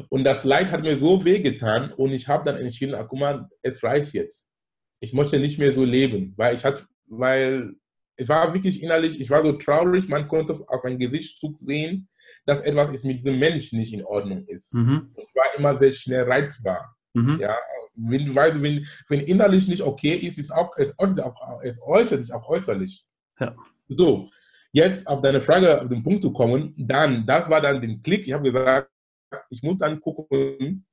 Und 0.08 0.24
das 0.24 0.44
Leid 0.44 0.70
hat 0.70 0.82
mir 0.82 0.98
so 0.98 1.24
wehgetan 1.24 1.92
und 1.92 2.12
ich 2.12 2.28
habe 2.28 2.44
dann 2.44 2.60
entschieden, 2.60 2.94
ach, 2.94 3.06
guck 3.08 3.18
mal, 3.18 3.48
es 3.62 3.82
reicht 3.82 4.12
jetzt. 4.12 4.50
Ich 5.00 5.12
möchte 5.12 5.38
nicht 5.38 5.58
mehr 5.58 5.72
so 5.72 5.84
leben, 5.84 6.34
weil 6.36 6.54
ich 6.54 6.64
hatte, 6.64 6.86
weil 7.06 7.74
es 8.16 8.28
war 8.28 8.52
wirklich 8.52 8.82
innerlich, 8.82 9.20
ich 9.20 9.30
war 9.30 9.42
so 9.42 9.52
traurig, 9.52 10.08
man 10.08 10.28
konnte 10.28 10.54
auf 10.66 10.84
meinen 10.84 10.98
Gesichtszug 10.98 11.58
sehen, 11.58 12.08
dass 12.44 12.60
etwas 12.60 12.94
ist 12.94 13.04
mit 13.04 13.18
diesem 13.18 13.38
Mensch 13.38 13.72
nicht 13.72 13.92
in 13.92 14.04
Ordnung 14.04 14.46
ist. 14.46 14.72
Mhm. 14.72 15.14
Ich 15.16 15.34
war 15.34 15.54
immer 15.56 15.78
sehr 15.78 15.92
schnell 15.92 16.24
reizbar. 16.24 16.96
Mhm. 17.14 17.38
Ja, 17.40 17.56
wenn, 17.94 18.34
weil, 18.34 18.60
wenn, 18.62 18.86
wenn 19.08 19.20
innerlich 19.20 19.68
nicht 19.68 19.82
okay 19.82 20.14
ist, 20.14 20.38
ist 20.38 20.50
auch, 20.50 20.76
es, 20.76 20.94
äußert, 20.98 21.20
auch, 21.20 21.62
es 21.62 21.80
äußert 21.82 22.22
sich 22.22 22.32
auch 22.32 22.48
äußerlich. 22.48 23.06
Ja. 23.40 23.54
So, 23.88 24.30
jetzt 24.72 25.06
auf 25.06 25.22
deine 25.22 25.40
Frage, 25.40 25.80
auf 25.80 25.88
den 25.88 26.02
Punkt 26.02 26.22
zu 26.22 26.32
kommen, 26.32 26.74
dann, 26.76 27.26
das 27.26 27.48
war 27.48 27.60
dann 27.60 27.80
den 27.80 28.02
Klick. 28.02 28.26
Ich 28.26 28.32
habe 28.32 28.44
gesagt, 28.44 28.90
ich 29.50 29.62
muss 29.62 29.78
dann 29.78 30.00
gucken, 30.00 30.86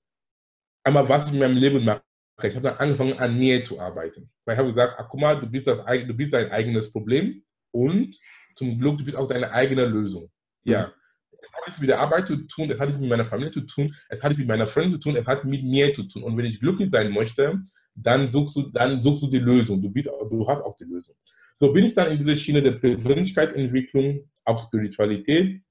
einmal, 0.84 1.08
was 1.08 1.28
ich 1.28 1.34
in 1.34 1.40
meinem 1.40 1.58
Leben 1.58 1.84
mache. 1.84 2.02
Ich 2.42 2.56
habe 2.56 2.70
dann 2.70 2.78
angefangen, 2.78 3.18
an 3.20 3.38
mir 3.38 3.64
zu 3.64 3.80
arbeiten. 3.80 4.30
Weil 4.46 4.56
ich 4.56 4.60
habe 4.60 4.70
gesagt, 4.70 4.96
ach, 4.98 5.08
guck 5.10 5.20
mal, 5.20 5.40
du 5.40 5.48
bist, 5.48 5.68
das, 5.68 5.84
du 5.86 6.14
bist 6.14 6.34
dein 6.34 6.52
eigenes 6.52 6.92
Problem 6.92 7.44
und 7.72 8.18
zum 8.56 8.78
Glück, 8.80 8.98
du 8.98 9.06
bist 9.06 9.18
auch 9.18 9.28
deine 9.28 9.52
eigene 9.52 9.86
Lösung. 9.86 10.30
Ja. 10.64 10.88
Mhm. 10.88 10.94
Es 11.42 11.52
hat 11.52 11.68
nichts 11.68 11.82
mit 11.82 11.90
der 11.90 12.00
Arbeit 12.00 12.28
zu 12.28 12.38
tun, 12.48 12.72
es 12.72 12.80
hat 12.80 12.88
nichts 12.88 13.02
mit 13.02 13.10
meiner 13.10 13.26
Familie 13.26 13.52
zu 13.52 13.62
tun, 13.62 13.94
es 14.08 14.24
hat 14.24 14.30
nichts 14.30 14.40
mit 14.40 14.48
meiner 14.48 14.66
Freundin 14.66 14.94
zu 14.94 15.00
tun, 15.00 15.18
es 15.18 15.28
hat 15.28 15.44
mit 15.44 15.64
mir 15.64 15.94
zu 15.94 16.04
tun. 16.04 16.24
Und 16.24 16.38
wenn 16.38 16.46
ich 16.46 16.60
glücklich 16.60 16.90
sein 16.90 17.12
möchte, 17.12 17.62
dann 17.96 18.32
suchst 18.32 18.56
du, 18.56 18.62
dann 18.72 19.04
suchst 19.04 19.24
du 19.24 19.28
die 19.28 19.40
Lösung. 19.40 19.82
Du, 19.82 19.90
bist, 19.90 20.08
du 20.08 20.48
hast 20.48 20.62
auch 20.62 20.78
die 20.78 20.86
Lösung. 20.86 21.16
So 21.64 21.72
bin 21.72 21.86
ich 21.86 21.94
dann 21.94 22.12
in 22.12 22.18
diese 22.18 22.36
Schiene 22.36 22.62
der 22.62 22.74
Persönlichkeitsentwicklung, 22.74 24.30
auch 24.44 24.62
Spiritualität, 24.62 25.62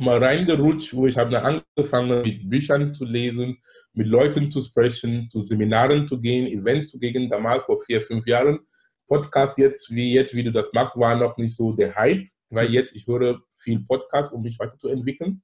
mal 0.00 0.18
reingerutscht, 0.18 0.92
wo 0.92 1.06
ich 1.06 1.16
habe 1.16 1.40
angefangen, 1.40 2.22
mit 2.22 2.50
Büchern 2.50 2.92
zu 2.92 3.04
lesen, 3.04 3.56
mit 3.92 4.08
Leuten 4.08 4.50
zu 4.50 4.60
sprechen, 4.60 5.30
zu 5.30 5.44
Seminaren 5.44 6.08
zu 6.08 6.20
gehen, 6.20 6.48
Events 6.48 6.88
zu 6.88 6.98
gehen, 6.98 7.30
damals 7.30 7.62
vor 7.62 7.78
vier, 7.78 8.02
fünf 8.02 8.26
Jahren. 8.26 8.58
Podcast 9.06 9.56
jetzt, 9.56 9.94
wie 9.94 10.14
jetzt, 10.14 10.34
wie 10.34 10.42
du 10.42 10.50
das 10.50 10.66
magst, 10.72 10.96
war 10.96 11.14
noch 11.14 11.36
nicht 11.36 11.54
so 11.54 11.74
der 11.74 11.94
Hype, 11.94 12.26
weil 12.48 12.68
jetzt 12.68 12.96
ich 12.96 13.06
höre 13.06 13.40
viel 13.56 13.78
Podcast, 13.86 14.32
um 14.32 14.42
mich 14.42 14.58
weiterzuentwickeln. 14.58 15.40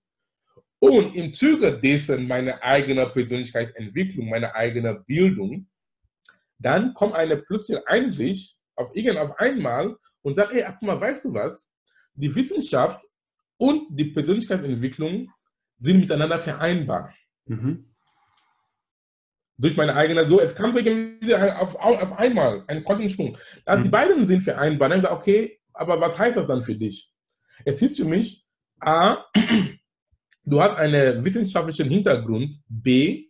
Und 0.81 1.15
im 1.15 1.33
Zuge 1.33 1.79
dessen 1.79 2.27
meine 2.27 2.61
eigene 2.61 3.07
Persönlichkeitsentwicklung, 3.07 4.31
meine 4.31 4.53
eigene 4.53 4.95
Bildung, 5.07 5.69
dann 6.59 6.93
kommt 6.93 7.15
eine 7.15 7.37
plötzliche 7.37 7.87
Einsicht 7.87 8.57
auf 8.77 8.95
irgend 8.95 9.19
auf 9.19 9.39
einmal 9.39 9.97
und 10.23 10.37
sagt, 10.37 10.53
hey, 10.53 10.65
guck 10.67 10.83
mal, 10.83 11.01
weißt 11.01 11.25
du 11.25 11.35
was? 11.35 11.69
Die 12.15 12.35
Wissenschaft 12.35 13.05
und 13.57 13.89
die 13.91 14.07
Persönlichkeitsentwicklung 14.07 15.31
sind 15.79 16.01
miteinander 16.01 16.39
vereinbar. 16.39 17.15
Mhm. 17.47 17.93
Durch 19.59 19.77
meine 19.77 19.95
eigene, 19.95 20.29
so, 20.29 20.41
es 20.41 20.55
kam 20.55 20.77
auf, 20.77 21.77
auf 21.77 22.19
einmal 22.19 22.65
ein 22.67 22.85
Quantensprung. 22.85 23.39
Also 23.65 23.81
mhm. 23.81 23.85
Die 23.85 23.91
beiden 23.91 24.29
sind 24.29 24.43
vereinbar. 24.43 24.91
Dann 24.91 25.01
gesagt, 25.01 25.21
okay, 25.21 25.59
aber 25.73 26.01
was 26.01 26.19
heißt 26.19 26.37
das 26.37 26.47
dann 26.47 26.63
für 26.63 26.75
dich? 26.75 27.11
Es 27.65 27.81
ist 27.81 27.97
für 27.97 28.05
mich, 28.05 28.45
A, 28.81 29.25
du 30.45 30.61
hast 30.61 30.77
einen 30.77 31.25
wissenschaftlichen 31.25 31.89
Hintergrund, 31.89 32.61
B, 32.69 33.29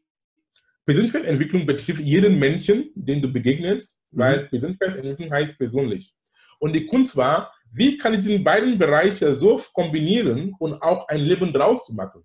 Persönlichkeitsentwicklung 0.85 1.67
betrifft 1.67 2.00
jeden 2.00 2.38
Menschen, 2.38 2.91
den 2.95 3.21
du 3.21 3.33
begegnest, 3.33 3.99
mhm. 4.17 4.21
weil 4.21 4.49
Persönlichkeitsentwicklung 4.49 5.31
heißt 5.31 5.59
persönlich. 5.59 6.15
Und 6.59 6.73
die 6.73 6.87
Kunst 6.87 7.17
war, 7.17 7.53
wie 7.73 7.99
kann 7.99 8.15
ich 8.15 8.21
diese 8.21 8.39
beiden 8.39 8.79
Bereiche 8.79 9.35
so 9.37 9.61
kombinieren 9.73 10.55
und 10.59 10.75
auch 10.83 11.07
ein 11.09 11.21
Leben 11.21 11.53
draus 11.53 11.85
zu 11.85 11.93
machen? 11.95 12.23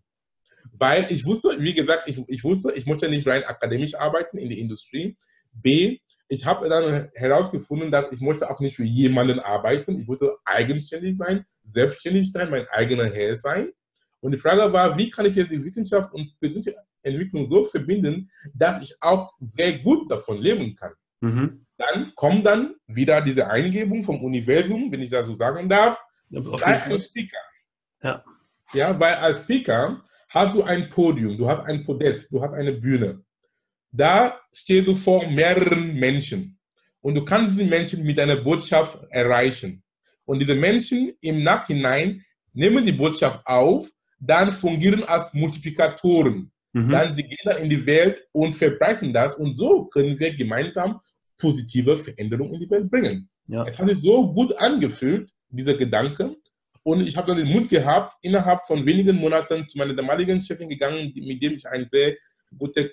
Weil 0.73 1.07
ich 1.09 1.25
wusste, 1.25 1.57
wie 1.59 1.73
gesagt, 1.73 2.03
ich, 2.07 2.23
ich 2.27 2.43
wusste, 2.43 2.71
ich 2.71 2.85
möchte 2.85 3.09
nicht 3.09 3.27
rein 3.27 3.43
akademisch 3.43 3.95
arbeiten 3.95 4.37
in 4.37 4.49
der 4.49 4.57
Industrie. 4.57 5.17
B, 5.53 5.99
ich 6.29 6.45
habe 6.45 6.69
dann 6.69 7.09
herausgefunden, 7.13 7.91
dass 7.91 8.05
ich 8.11 8.21
möchte 8.21 8.49
auch 8.49 8.59
nicht 8.61 8.77
für 8.77 8.85
jemanden 8.85 9.39
arbeiten. 9.39 9.99
Ich 9.99 10.07
wollte 10.07 10.37
eigenständig 10.45 11.17
sein, 11.17 11.45
selbstständig 11.63 12.31
sein, 12.31 12.49
mein 12.49 12.67
eigener 12.69 13.05
Herr 13.05 13.37
sein. 13.37 13.71
Und 14.21 14.31
die 14.31 14.37
Frage 14.37 14.71
war, 14.71 14.97
wie 14.97 15.09
kann 15.09 15.25
ich 15.25 15.35
jetzt 15.35 15.51
die 15.51 15.63
Wissenschaft 15.63 16.13
und 16.13 16.39
persönliche 16.39 16.75
Entwicklung 17.03 17.49
so 17.49 17.63
verbinden, 17.63 18.29
dass 18.53 18.81
ich 18.81 18.95
auch 19.01 19.33
sehr 19.39 19.79
gut 19.79 20.09
davon 20.09 20.37
leben 20.39 20.75
kann. 20.75 20.93
Mhm. 21.21 21.65
Dann 21.81 22.13
kommt 22.15 22.45
dann 22.45 22.75
wieder 22.87 23.21
diese 23.21 23.49
Eingebung 23.49 24.03
vom 24.03 24.23
Universum, 24.23 24.91
wenn 24.91 25.01
ich 25.01 25.09
das 25.09 25.27
so 25.27 25.35
sagen 25.35 25.67
darf, 25.67 25.99
sei 26.29 26.83
ein 26.83 26.99
Speaker. 26.99 27.37
Ja. 28.03 28.23
ja, 28.73 28.99
weil 28.99 29.15
als 29.15 29.41
Speaker 29.41 30.03
hast 30.29 30.55
du 30.55 30.63
ein 30.63 30.89
Podium, 30.89 31.37
du 31.37 31.47
hast 31.47 31.65
ein 31.65 31.83
Podest, 31.83 32.31
du 32.31 32.41
hast 32.41 32.53
eine 32.53 32.73
Bühne. 32.73 33.23
Da 33.91 34.39
stehst 34.53 34.87
du 34.87 34.95
vor 34.95 35.27
mehreren 35.27 35.93
Menschen 35.95 36.57
und 37.01 37.15
du 37.15 37.25
kannst 37.25 37.59
die 37.59 37.65
Menschen 37.65 38.03
mit 38.03 38.17
deiner 38.17 38.37
Botschaft 38.37 38.99
erreichen. 39.09 39.83
Und 40.25 40.39
diese 40.39 40.55
Menschen 40.55 41.13
im 41.21 41.43
Nachhinein 41.43 42.23
nehmen 42.53 42.85
die 42.85 42.91
Botschaft 42.91 43.45
auf, 43.45 43.89
dann 44.19 44.51
fungieren 44.51 45.03
als 45.03 45.33
Multiplikatoren. 45.33 46.51
Mhm. 46.73 46.89
Dann 46.89 47.13
sie 47.13 47.23
gehen 47.23 47.37
dann 47.43 47.57
in 47.57 47.69
die 47.69 47.85
Welt 47.85 48.27
und 48.31 48.53
verbreiten 48.53 49.11
das 49.11 49.35
und 49.35 49.57
so 49.57 49.85
können 49.85 50.17
wir 50.17 50.33
gemeinsam 50.33 51.01
positive 51.41 51.97
Veränderungen 51.97 52.53
in 52.53 52.59
die 52.61 52.69
Welt 52.69 52.89
bringen. 52.89 53.29
Ja. 53.47 53.65
Es 53.65 53.77
hat 53.77 53.87
sich 53.87 54.01
so 54.01 54.31
gut 54.33 54.55
angefühlt, 54.57 55.29
dieser 55.49 55.73
Gedanke. 55.73 56.35
Und 56.83 57.01
ich 57.01 57.15
habe 57.17 57.27
dann 57.27 57.37
den 57.37 57.47
Mut 57.47 57.69
gehabt, 57.69 58.15
innerhalb 58.21 58.65
von 58.65 58.85
wenigen 58.85 59.17
Monaten 59.17 59.67
zu 59.67 59.77
meiner 59.77 59.93
damaligen 59.93 60.41
Chefin 60.41 60.69
gegangen, 60.69 61.11
mit 61.15 61.41
dem 61.43 61.53
ich 61.53 61.67
ein 61.67 61.87
sehr 61.89 62.15
gute, 62.57 62.91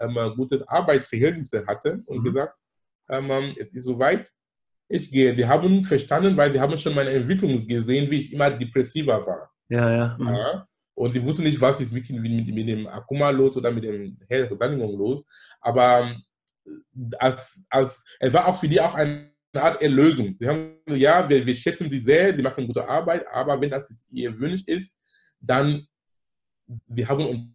ähm, 0.00 0.32
gutes 0.36 0.66
Arbeitsverhältnis 0.68 1.52
hatte 1.66 2.00
und 2.06 2.18
mhm. 2.18 2.24
gesagt, 2.24 2.56
ähm, 3.08 3.54
es 3.56 3.74
ist 3.74 3.84
soweit, 3.84 4.32
ich 4.88 5.10
gehe. 5.10 5.34
Die 5.34 5.46
haben 5.46 5.82
verstanden, 5.82 6.36
weil 6.36 6.52
sie 6.52 6.60
haben 6.60 6.76
schon 6.78 6.94
meine 6.94 7.10
Entwicklung 7.10 7.66
gesehen, 7.66 8.10
wie 8.10 8.20
ich 8.20 8.32
immer 8.32 8.50
depressiver 8.50 9.26
war. 9.26 9.50
Ja, 9.68 9.90
ja. 9.96 10.16
Mhm. 10.18 10.28
ja. 10.28 10.68
Und 10.94 11.12
sie 11.12 11.24
wussten 11.24 11.42
nicht, 11.42 11.60
was 11.60 11.80
ist 11.80 11.92
mit, 11.92 12.08
mit, 12.08 12.54
mit 12.54 12.68
dem 12.68 12.86
Akuma 12.86 13.30
los 13.30 13.56
oder 13.56 13.72
mit 13.72 13.82
dem 13.82 14.16
Reinigung 14.30 14.96
los. 14.96 15.24
Aber 15.60 16.14
als, 17.18 17.64
als, 17.68 18.04
es 18.20 18.32
war 18.32 18.46
auch 18.46 18.58
für 18.58 18.68
die 18.68 18.80
auch 18.80 18.94
eine 18.94 19.30
Art 19.54 19.80
Erlösung. 19.82 20.36
Sie 20.38 20.48
haben 20.48 20.78
gesagt, 20.84 21.00
ja, 21.00 21.28
wir, 21.28 21.46
wir 21.46 21.54
schätzen 21.54 21.88
sie 21.88 22.00
sehr, 22.00 22.34
sie 22.34 22.42
machen 22.42 22.66
gute 22.66 22.86
Arbeit, 22.88 23.26
aber 23.28 23.60
wenn 23.60 23.70
das 23.70 24.04
ihr 24.10 24.38
Wunsch 24.38 24.62
ist, 24.66 24.98
dann 25.40 25.86
wir 26.86 27.08
haben 27.08 27.54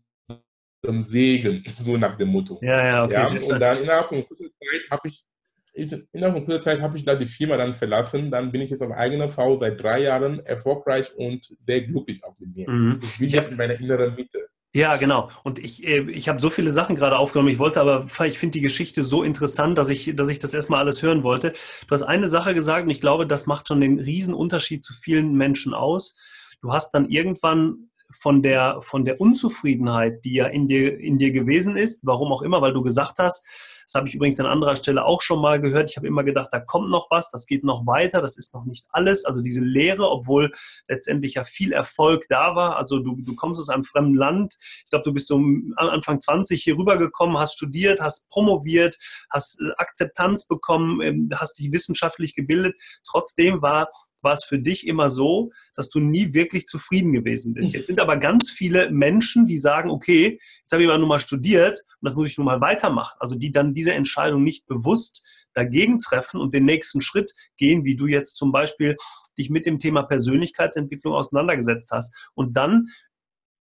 uns 0.86 1.10
Segen, 1.10 1.64
so 1.78 1.98
nach 1.98 2.16
dem 2.18 2.30
Motto. 2.30 2.60
Ja, 2.62 2.86
ja, 2.86 3.04
okay. 3.04 3.14
Ja, 3.14 3.54
und 3.54 3.60
dann 3.60 3.84
innerhalb 3.84 4.10
von 4.10 4.26
kurzer 4.28 4.46
Zeit 4.46 4.82
habe 4.92 5.08
ich 5.10 5.26
innerhalb 5.74 6.36
von 6.36 6.46
kurzer 6.46 6.62
Zeit 6.62 6.82
habe 6.82 6.98
ich 6.98 7.06
da 7.06 7.16
die 7.16 7.26
Firma 7.26 7.58
dann 7.58 7.74
verlassen. 7.74 8.32
Dann 8.32 8.52
bin 8.52 8.62
ich 8.62 8.70
jetzt 8.70 8.82
auf 8.82 8.92
eigener 8.92 9.30
Frau 9.30 9.58
seit 9.58 9.82
drei 9.82 10.02
Jahren 10.02 10.46
erfolgreich 10.46 11.16
und 11.16 11.56
sehr 11.66 11.82
glücklich 11.82 12.24
auch 12.24 12.38
mit 12.40 12.56
mir. 12.56 12.70
Mhm. 12.70 13.00
Ich 13.04 13.18
bin 13.18 13.30
jetzt 13.30 13.52
in 13.52 13.58
meiner 13.58 13.80
inneren 13.80 14.16
Mitte. 14.16 14.50
Ja, 14.74 14.98
genau. 14.98 15.30
Und 15.44 15.58
ich, 15.58 15.86
äh, 15.88 16.02
ich 16.12 16.30
habe 16.30 16.40
so 16.40 16.52
viele 16.52 16.70
Sachen 16.70 16.96
gerade 16.96 17.18
aufgenommen. 17.18 17.50
Ich 17.50 17.58
wollte 17.58 17.82
aber, 17.82 18.06
ich 18.26 18.38
finde 18.38 18.54
die 18.54 18.62
Geschichte 18.62 19.04
so 19.04 19.24
interessant, 19.24 19.80
dass 19.80 19.90
ich, 19.90 20.16
dass 20.16 20.30
ich 20.30 20.38
das 20.38 20.54
erstmal 20.54 20.82
alles 20.82 21.02
hören 21.02 21.24
wollte. 21.24 21.54
Du 21.88 21.92
hast 21.92 22.04
eine 22.04 22.28
Sache 22.28 22.54
gesagt 22.54 22.84
und 22.84 22.92
ich 22.92 23.02
glaube, 23.02 23.26
das 23.26 23.48
macht 23.48 23.68
schon 23.68 23.82
den 23.82 24.00
riesen 24.00 24.36
Unterschied 24.36 24.84
zu 24.84 24.94
vielen 24.94 25.34
Menschen 25.34 25.74
aus. 25.74 26.16
Du 26.62 26.72
hast 26.72 26.92
dann 26.92 27.10
irgendwann 27.10 27.90
von 28.12 28.44
der, 28.44 28.80
von 28.82 29.06
der 29.06 29.20
Unzufriedenheit, 29.20 30.24
die 30.24 30.36
ja 30.36 30.46
in 30.46 30.68
dir, 30.68 31.00
in 31.00 31.18
dir 31.18 31.32
gewesen 31.32 31.76
ist, 31.76 32.06
warum 32.06 32.32
auch 32.32 32.44
immer, 32.44 32.62
weil 32.62 32.74
du 32.74 32.84
gesagt 32.84 33.18
hast, 33.18 33.48
das 33.90 33.96
habe 33.96 34.08
ich 34.08 34.14
übrigens 34.14 34.40
an 34.40 34.46
anderer 34.46 34.76
Stelle 34.76 35.04
auch 35.04 35.20
schon 35.20 35.42
mal 35.42 35.60
gehört. 35.60 35.90
Ich 35.90 35.98
habe 35.98 36.06
immer 36.06 36.24
gedacht, 36.24 36.50
da 36.52 36.60
kommt 36.60 36.92
noch 36.92 37.10
was, 37.10 37.32
das 37.32 37.48
geht 37.48 37.64
noch 37.64 37.88
weiter, 37.88 38.22
das 38.22 38.38
ist 38.38 38.54
noch 38.54 38.64
nicht 38.66 38.86
alles. 38.92 39.26
Also 39.26 39.42
diese 39.42 39.62
Lehre, 39.62 40.12
obwohl 40.12 40.52
letztendlich 40.88 41.34
ja 41.34 41.44
viel 41.44 41.72
Erfolg 41.72 42.28
da 42.30 42.56
war. 42.56 42.78
Also 42.78 43.00
du, 43.00 43.16
du 43.20 43.34
kommst 43.34 43.60
aus 43.60 43.70
einem 43.70 43.84
fremden 43.84 44.14
Land. 44.14 44.58
Ich 44.84 44.92
glaube, 44.92 45.06
du 45.06 45.12
bist 45.12 45.28
so 45.28 45.42
Anfang 45.78 46.22
20 46.22 46.62
hier 46.62 46.78
rübergekommen, 46.78 47.40
hast 47.40 47.54
studiert, 47.54 48.00
hast 48.00 48.30
promoviert, 48.30 49.00
hast 49.32 49.60
äh, 49.60 49.72
Akzeptanz 49.78 50.46
bekommen, 50.46 51.02
ähm, 51.02 51.30
hast 51.34 51.58
dich 51.58 51.72
wissenschaftlich 51.72 52.36
gebildet. 52.36 52.76
Trotzdem 53.04 53.64
war 53.64 53.90
war 54.22 54.34
es 54.34 54.44
für 54.44 54.60
dich 54.60 54.88
immer 54.88 55.10
so, 55.10 55.52
dass 55.76 55.90
du 55.90 56.00
nie 56.00 56.34
wirklich 56.34 56.66
zufrieden 56.66 57.14
gewesen 57.14 57.54
bist. 57.54 57.74
Jetzt 57.74 57.88
sind 57.88 58.00
aber 58.00 58.18
ganz 58.18 58.50
viele 58.50 58.90
Menschen, 58.92 59.46
die 59.46 59.58
sagen, 59.58 59.90
okay, 59.90 60.40
jetzt 60.60 60.72
habe 60.72 60.84
ich 60.84 60.90
aber 60.90 60.98
nur 60.98 61.08
mal 61.08 61.20
studiert 61.20 61.82
und 62.02 62.06
das 62.06 62.16
muss 62.16 62.30
ich 62.30 62.38
nun 62.38 62.46
mal 62.46 62.62
weitermachen. 62.62 63.18
Also 63.20 63.36
die 63.36 63.52
dann 63.52 63.74
diese 63.74 63.94
Entscheidung 63.94 64.44
nicht 64.44 64.68
bewusst 64.68 65.24
dagegen 65.54 66.00
treffen 66.00 66.40
und 66.40 66.54
den 66.54 66.66
nächsten 66.66 67.02
Schritt 67.02 67.34
gehen, 67.58 67.84
wie 67.84 67.96
du 67.96 68.08
jetzt 68.08 68.36
zum 68.36 68.52
Beispiel 68.52 68.96
dich 69.38 69.50
mit 69.50 69.66
dem 69.66 69.80
Thema 69.80 70.04
Persönlichkeitsentwicklung 70.04 71.14
auseinandergesetzt 71.14 71.92
hast. 71.92 72.30
Und 72.36 72.56
dann 72.58 72.88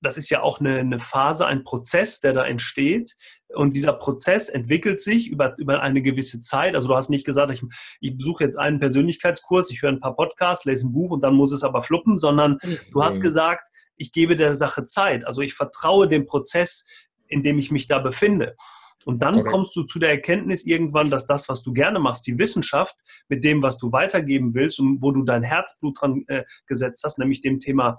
das 0.00 0.16
ist 0.16 0.30
ja 0.30 0.42
auch 0.42 0.60
eine, 0.60 0.78
eine, 0.78 1.00
Phase, 1.00 1.46
ein 1.46 1.64
Prozess, 1.64 2.20
der 2.20 2.32
da 2.32 2.44
entsteht. 2.44 3.16
Und 3.54 3.74
dieser 3.74 3.94
Prozess 3.94 4.48
entwickelt 4.48 5.00
sich 5.00 5.28
über, 5.28 5.56
über 5.58 5.80
eine 5.80 6.02
gewisse 6.02 6.40
Zeit. 6.40 6.74
Also 6.74 6.88
du 6.88 6.94
hast 6.94 7.08
nicht 7.08 7.24
gesagt, 7.24 7.50
ich, 7.50 7.62
ich 8.00 8.16
besuche 8.16 8.44
jetzt 8.44 8.58
einen 8.58 8.78
Persönlichkeitskurs, 8.78 9.70
ich 9.70 9.82
höre 9.82 9.90
ein 9.90 10.00
paar 10.00 10.14
Podcasts, 10.14 10.64
lese 10.64 10.86
ein 10.86 10.92
Buch 10.92 11.10
und 11.10 11.24
dann 11.24 11.34
muss 11.34 11.52
es 11.52 11.64
aber 11.64 11.82
fluppen, 11.82 12.18
sondern 12.18 12.58
du 12.92 13.02
hast 13.02 13.20
gesagt, 13.20 13.68
ich 13.96 14.12
gebe 14.12 14.36
der 14.36 14.54
Sache 14.54 14.84
Zeit. 14.84 15.26
Also 15.26 15.40
ich 15.40 15.54
vertraue 15.54 16.08
dem 16.08 16.26
Prozess, 16.26 16.86
in 17.26 17.42
dem 17.42 17.58
ich 17.58 17.70
mich 17.70 17.86
da 17.86 17.98
befinde. 17.98 18.56
Und 19.04 19.22
dann 19.22 19.36
okay. 19.36 19.50
kommst 19.50 19.74
du 19.76 19.84
zu 19.84 19.98
der 19.98 20.10
Erkenntnis 20.10 20.66
irgendwann, 20.66 21.08
dass 21.08 21.26
das, 21.26 21.48
was 21.48 21.62
du 21.62 21.72
gerne 21.72 21.98
machst, 21.98 22.26
die 22.26 22.38
Wissenschaft, 22.38 22.94
mit 23.28 23.44
dem, 23.44 23.62
was 23.62 23.78
du 23.78 23.92
weitergeben 23.92 24.54
willst 24.54 24.80
und 24.80 25.00
wo 25.02 25.12
du 25.12 25.22
dein 25.22 25.42
Herzblut 25.42 26.00
dran 26.00 26.24
äh, 26.26 26.44
gesetzt 26.66 27.02
hast, 27.04 27.18
nämlich 27.18 27.40
dem 27.40 27.60
Thema 27.60 27.98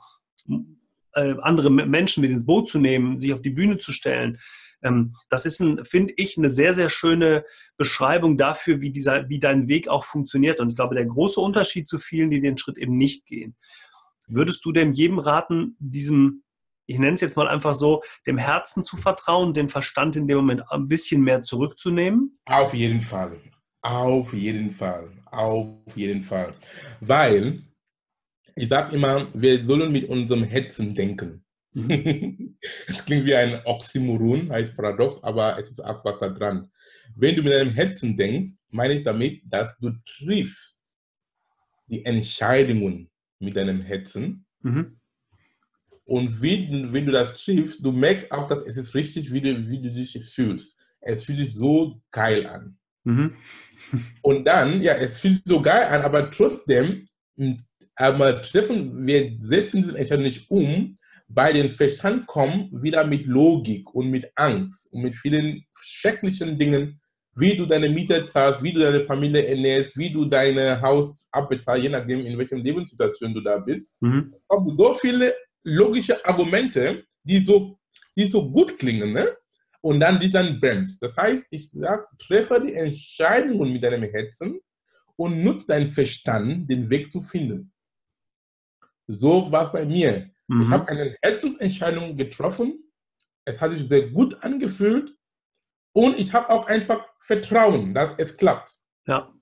äh, 1.14 1.36
andere 1.42 1.70
Menschen 1.70 2.22
mit 2.22 2.32
ins 2.32 2.46
Boot 2.46 2.70
zu 2.70 2.80
nehmen, 2.80 3.18
sich 3.18 3.34
auf 3.34 3.42
die 3.42 3.50
Bühne 3.50 3.78
zu 3.78 3.92
stellen. 3.94 4.40
Ähm, 4.82 5.16
das 5.30 5.46
ist, 5.46 5.64
finde 5.84 6.14
ich, 6.18 6.38
eine 6.38 6.50
sehr, 6.50 6.74
sehr 6.74 6.90
schöne 6.90 7.44
Beschreibung 7.78 8.38
dafür, 8.38 8.82
wie, 8.82 8.92
dieser, 8.92 9.30
wie 9.30 9.40
dein 9.40 9.68
Weg 9.68 9.88
auch 9.88 10.04
funktioniert. 10.04 10.60
Und 10.60 10.70
ich 10.70 10.76
glaube, 10.76 10.96
der 10.96 11.06
große 11.06 11.40
Unterschied 11.40 11.88
zu 11.88 12.00
vielen, 12.00 12.30
die 12.30 12.40
den 12.40 12.58
Schritt 12.58 12.78
eben 12.78 12.98
nicht 12.98 13.26
gehen. 13.26 13.56
Würdest 14.28 14.64
du 14.64 14.72
denn 14.72 14.94
jedem 14.94 15.20
raten, 15.20 15.76
diesem, 15.80 16.44
ich 16.86 17.00
nenne 17.00 17.14
es 17.14 17.22
jetzt 17.22 17.36
mal 17.36 17.48
einfach 17.48 17.74
so, 17.74 18.04
dem 18.28 18.38
Herzen 18.38 18.84
zu 18.84 18.96
vertrauen, 18.96 19.54
den 19.54 19.70
Verstand 19.70 20.16
in 20.16 20.28
dem 20.28 20.38
Moment 20.38 20.64
ein 20.72 20.88
bisschen 20.88 21.22
mehr 21.24 21.42
zurückzunehmen? 21.42 22.40
Auf 22.46 22.74
jeden 22.74 23.02
Fall. 23.02 23.38
Auf 23.82 24.34
jeden 24.34 24.72
Fall. 24.72 25.10
Auf 25.32 25.96
jeden 25.96 26.22
Fall. 26.22 26.54
Weil 27.00 27.64
ich 28.60 28.70
sage 28.70 28.96
immer, 28.96 29.28
wir 29.34 29.66
sollen 29.66 29.92
mit 29.92 30.10
unserem 30.10 30.44
Herzen 30.44 30.94
denken. 30.94 31.44
Mhm. 31.74 32.58
Es 32.88 33.06
klingt 33.06 33.26
wie 33.26 33.36
ein 33.36 33.62
Oxymoron, 33.66 34.52
heißt 34.52 34.76
Paradox, 34.76 35.24
aber 35.24 35.58
es 35.58 35.72
ist 35.72 35.80
auch 35.80 36.04
was 36.04 36.20
da 36.20 36.30
dran. 36.30 36.70
Wenn 37.16 37.36
du 37.36 37.44
mit 37.44 37.54
deinem 37.54 37.74
Herzen 37.74 38.18
denkst, 38.18 38.52
meine 38.70 38.96
ich 38.96 39.04
damit, 39.04 39.42
dass 39.46 39.78
du 39.78 39.92
triffst 40.06 40.84
die 41.88 42.04
Entscheidungen 42.04 43.10
mit 43.40 43.56
deinem 43.56 43.82
Herzen. 43.82 44.46
Mhm. 44.62 45.00
Und 46.06 46.42
wie, 46.42 46.68
wenn 46.92 47.06
du 47.06 47.12
das 47.12 47.42
triffst, 47.42 47.84
du 47.84 47.92
merkst 47.92 48.32
auch, 48.32 48.48
dass 48.48 48.62
es 48.64 48.78
ist 48.78 48.94
richtig, 48.94 49.32
wie 49.32 49.42
du, 49.42 49.70
wie 49.70 49.82
du 49.82 49.90
dich 49.90 50.22
fühlst. 50.26 50.78
Es 51.00 51.24
fühlt 51.24 51.40
sich 51.40 51.54
so 51.54 52.02
geil 52.12 52.46
an. 52.46 52.78
Mhm. 53.06 53.36
Und 54.22 54.44
dann, 54.46 54.82
ja, 54.82 54.94
es 54.94 55.18
fühlt 55.18 55.36
sich 55.36 55.44
so 55.46 55.62
geil 55.62 55.88
an, 55.88 56.02
aber 56.02 56.30
trotzdem 56.30 57.06
aber 58.00 58.42
treffen 58.42 59.06
wir 59.06 59.38
setzen 59.42 59.82
diese 59.82 59.98
Entscheidung 59.98 60.24
nicht 60.24 60.50
um, 60.50 60.98
weil 61.28 61.54
den 61.54 61.70
Verstand 61.70 62.26
kommt 62.26 62.82
wieder 62.82 63.06
mit 63.06 63.26
Logik 63.26 63.94
und 63.94 64.10
mit 64.10 64.32
Angst 64.36 64.92
und 64.92 65.04
mit 65.04 65.16
vielen 65.16 65.64
schrecklichen 65.82 66.58
Dingen, 66.58 67.00
wie 67.36 67.56
du 67.56 67.66
deine 67.66 67.90
Miete 67.90 68.26
zahlst, 68.26 68.64
wie 68.64 68.74
du 68.74 68.80
deine 68.80 69.02
Familie 69.02 69.46
ernährst, 69.46 69.98
wie 69.98 70.12
du 70.12 70.26
dein 70.26 70.82
Haus 70.82 71.14
abbezahlst, 71.32 71.84
je 71.84 71.90
nachdem, 71.90 72.26
in 72.26 72.38
welcher 72.38 72.58
Lebenssituation 72.58 73.34
du 73.34 73.42
da 73.42 73.58
bist. 73.58 73.96
Mhm. 74.02 74.34
So 74.78 74.94
viele 74.96 75.34
logische 75.64 76.26
Argumente, 76.26 77.04
die 77.24 77.44
so, 77.44 77.78
die 78.16 78.28
so 78.28 78.50
gut 78.50 78.80
klingen, 78.80 79.14
ne? 79.14 79.28
und 79.82 80.00
dann 80.00 80.20
die 80.20 80.32
dann 80.32 80.60
bremst. 80.60 81.02
Das 81.02 81.16
heißt, 81.16 81.48
ich 81.52 81.70
sage, 81.72 82.06
treffe 82.18 82.62
die 82.66 82.74
Entscheidungen 82.74 83.72
mit 83.72 83.84
deinem 83.84 84.04
Herzen 84.04 84.60
und 85.16 85.44
nutze 85.44 85.68
deinen 85.68 85.88
Verstand, 85.88 86.70
den 86.70 86.90
Weg 86.90 87.12
zu 87.12 87.22
finden. 87.22 87.72
So 89.12 89.52
war 89.52 89.66
es 89.66 89.72
bei 89.72 89.86
mir. 89.86 90.30
Mhm. 90.48 90.62
Ich 90.62 90.70
habe 90.70 90.88
eine 90.88 91.16
Herzensentscheidung 91.24 92.16
getroffen. 92.16 92.84
Es 93.44 93.60
hat 93.60 93.72
sich 93.72 93.90
sehr 93.90 94.10
gut 94.10 94.38
angefühlt. 94.44 95.16
Und 95.94 96.20
ich 96.20 96.32
habe 96.32 96.50
auch 96.50 96.68
einfach 96.68 97.04
Vertrauen, 97.22 97.96
dass 97.96 98.14
es 98.20 98.38
klappt. 98.38 98.72
Ja. 99.08 99.34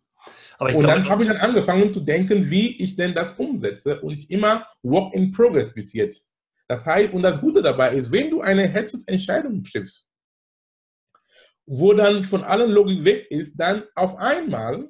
und 0.57 0.69
glaube, 0.69 0.87
dann 0.87 1.09
habe 1.09 1.23
ich 1.23 1.29
dann 1.29 1.39
angefangen 1.39 1.93
zu 1.93 1.99
denken, 1.99 2.49
wie 2.49 2.81
ich 2.81 2.95
denn 2.95 3.13
das 3.13 3.37
umsetze. 3.37 3.99
Und 4.01 4.13
ich 4.13 4.31
immer 4.31 4.65
Work 4.83 5.13
in 5.13 5.33
Progress 5.33 5.73
bis 5.73 5.91
jetzt. 5.91 6.31
Das 6.69 6.85
heißt, 6.85 7.13
und 7.13 7.23
das 7.23 7.41
Gute 7.41 7.61
dabei 7.61 7.93
ist, 7.93 8.09
wenn 8.09 8.29
du 8.29 8.39
eine 8.39 8.67
Herzensentscheidung 8.67 9.65
triffst, 9.65 10.09
wo 11.65 11.91
dann 11.91 12.23
von 12.23 12.43
allen 12.43 12.71
Logik 12.71 13.03
weg 13.03 13.27
ist, 13.29 13.57
dann 13.57 13.83
auf 13.95 14.15
einmal 14.17 14.87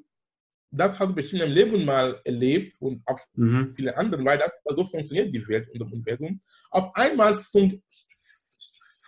das 0.71 0.99
hast 0.99 1.09
du 1.09 1.15
bestimmt 1.15 1.43
im 1.43 1.51
Leben 1.51 1.85
mal 1.85 2.19
erlebt 2.23 2.75
und 2.79 3.01
auch 3.05 3.19
mhm. 3.33 3.73
viele 3.75 3.95
andere, 3.95 4.23
weil 4.23 4.37
das 4.37 4.51
so 4.75 4.85
funktioniert 4.85 5.33
die 5.33 5.47
Welt 5.47 5.69
und 5.69 5.79
das 5.79 5.91
Universum. 5.91 6.41
Auf 6.71 6.95
einmal 6.95 7.39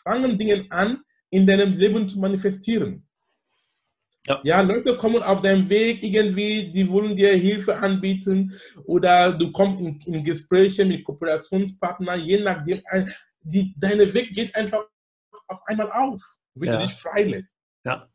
fangen 0.03 0.37
Dinge 0.37 0.65
an, 0.69 1.01
in 1.29 1.45
deinem 1.45 1.73
Leben 1.73 2.07
zu 2.07 2.19
manifestieren. 2.19 3.05
Ja. 4.27 4.41
ja, 4.43 4.61
Leute 4.61 4.97
kommen 4.97 5.23
auf 5.23 5.41
deinem 5.41 5.69
Weg 5.69 6.03
irgendwie, 6.03 6.71
die 6.71 6.87
wollen 6.89 7.15
dir 7.15 7.33
Hilfe 7.33 7.77
anbieten 7.77 8.53
oder 8.85 9.31
du 9.31 9.51
kommst 9.51 9.79
in, 9.79 9.99
in 10.13 10.23
Gespräche 10.23 10.85
mit 10.85 11.03
Kooperationspartnern, 11.03 12.19
je 12.21 12.39
nachdem, 12.41 12.81
die, 13.41 13.73
deine 13.77 14.13
Weg 14.13 14.33
geht 14.33 14.55
einfach 14.55 14.85
auf 15.47 15.61
einmal 15.65 15.91
auf, 15.91 16.21
wenn 16.53 16.69
ja. 16.69 16.77
du 16.77 16.85
dich 16.85 16.95
freilässt. 16.95 17.55
Ja. 17.85 18.07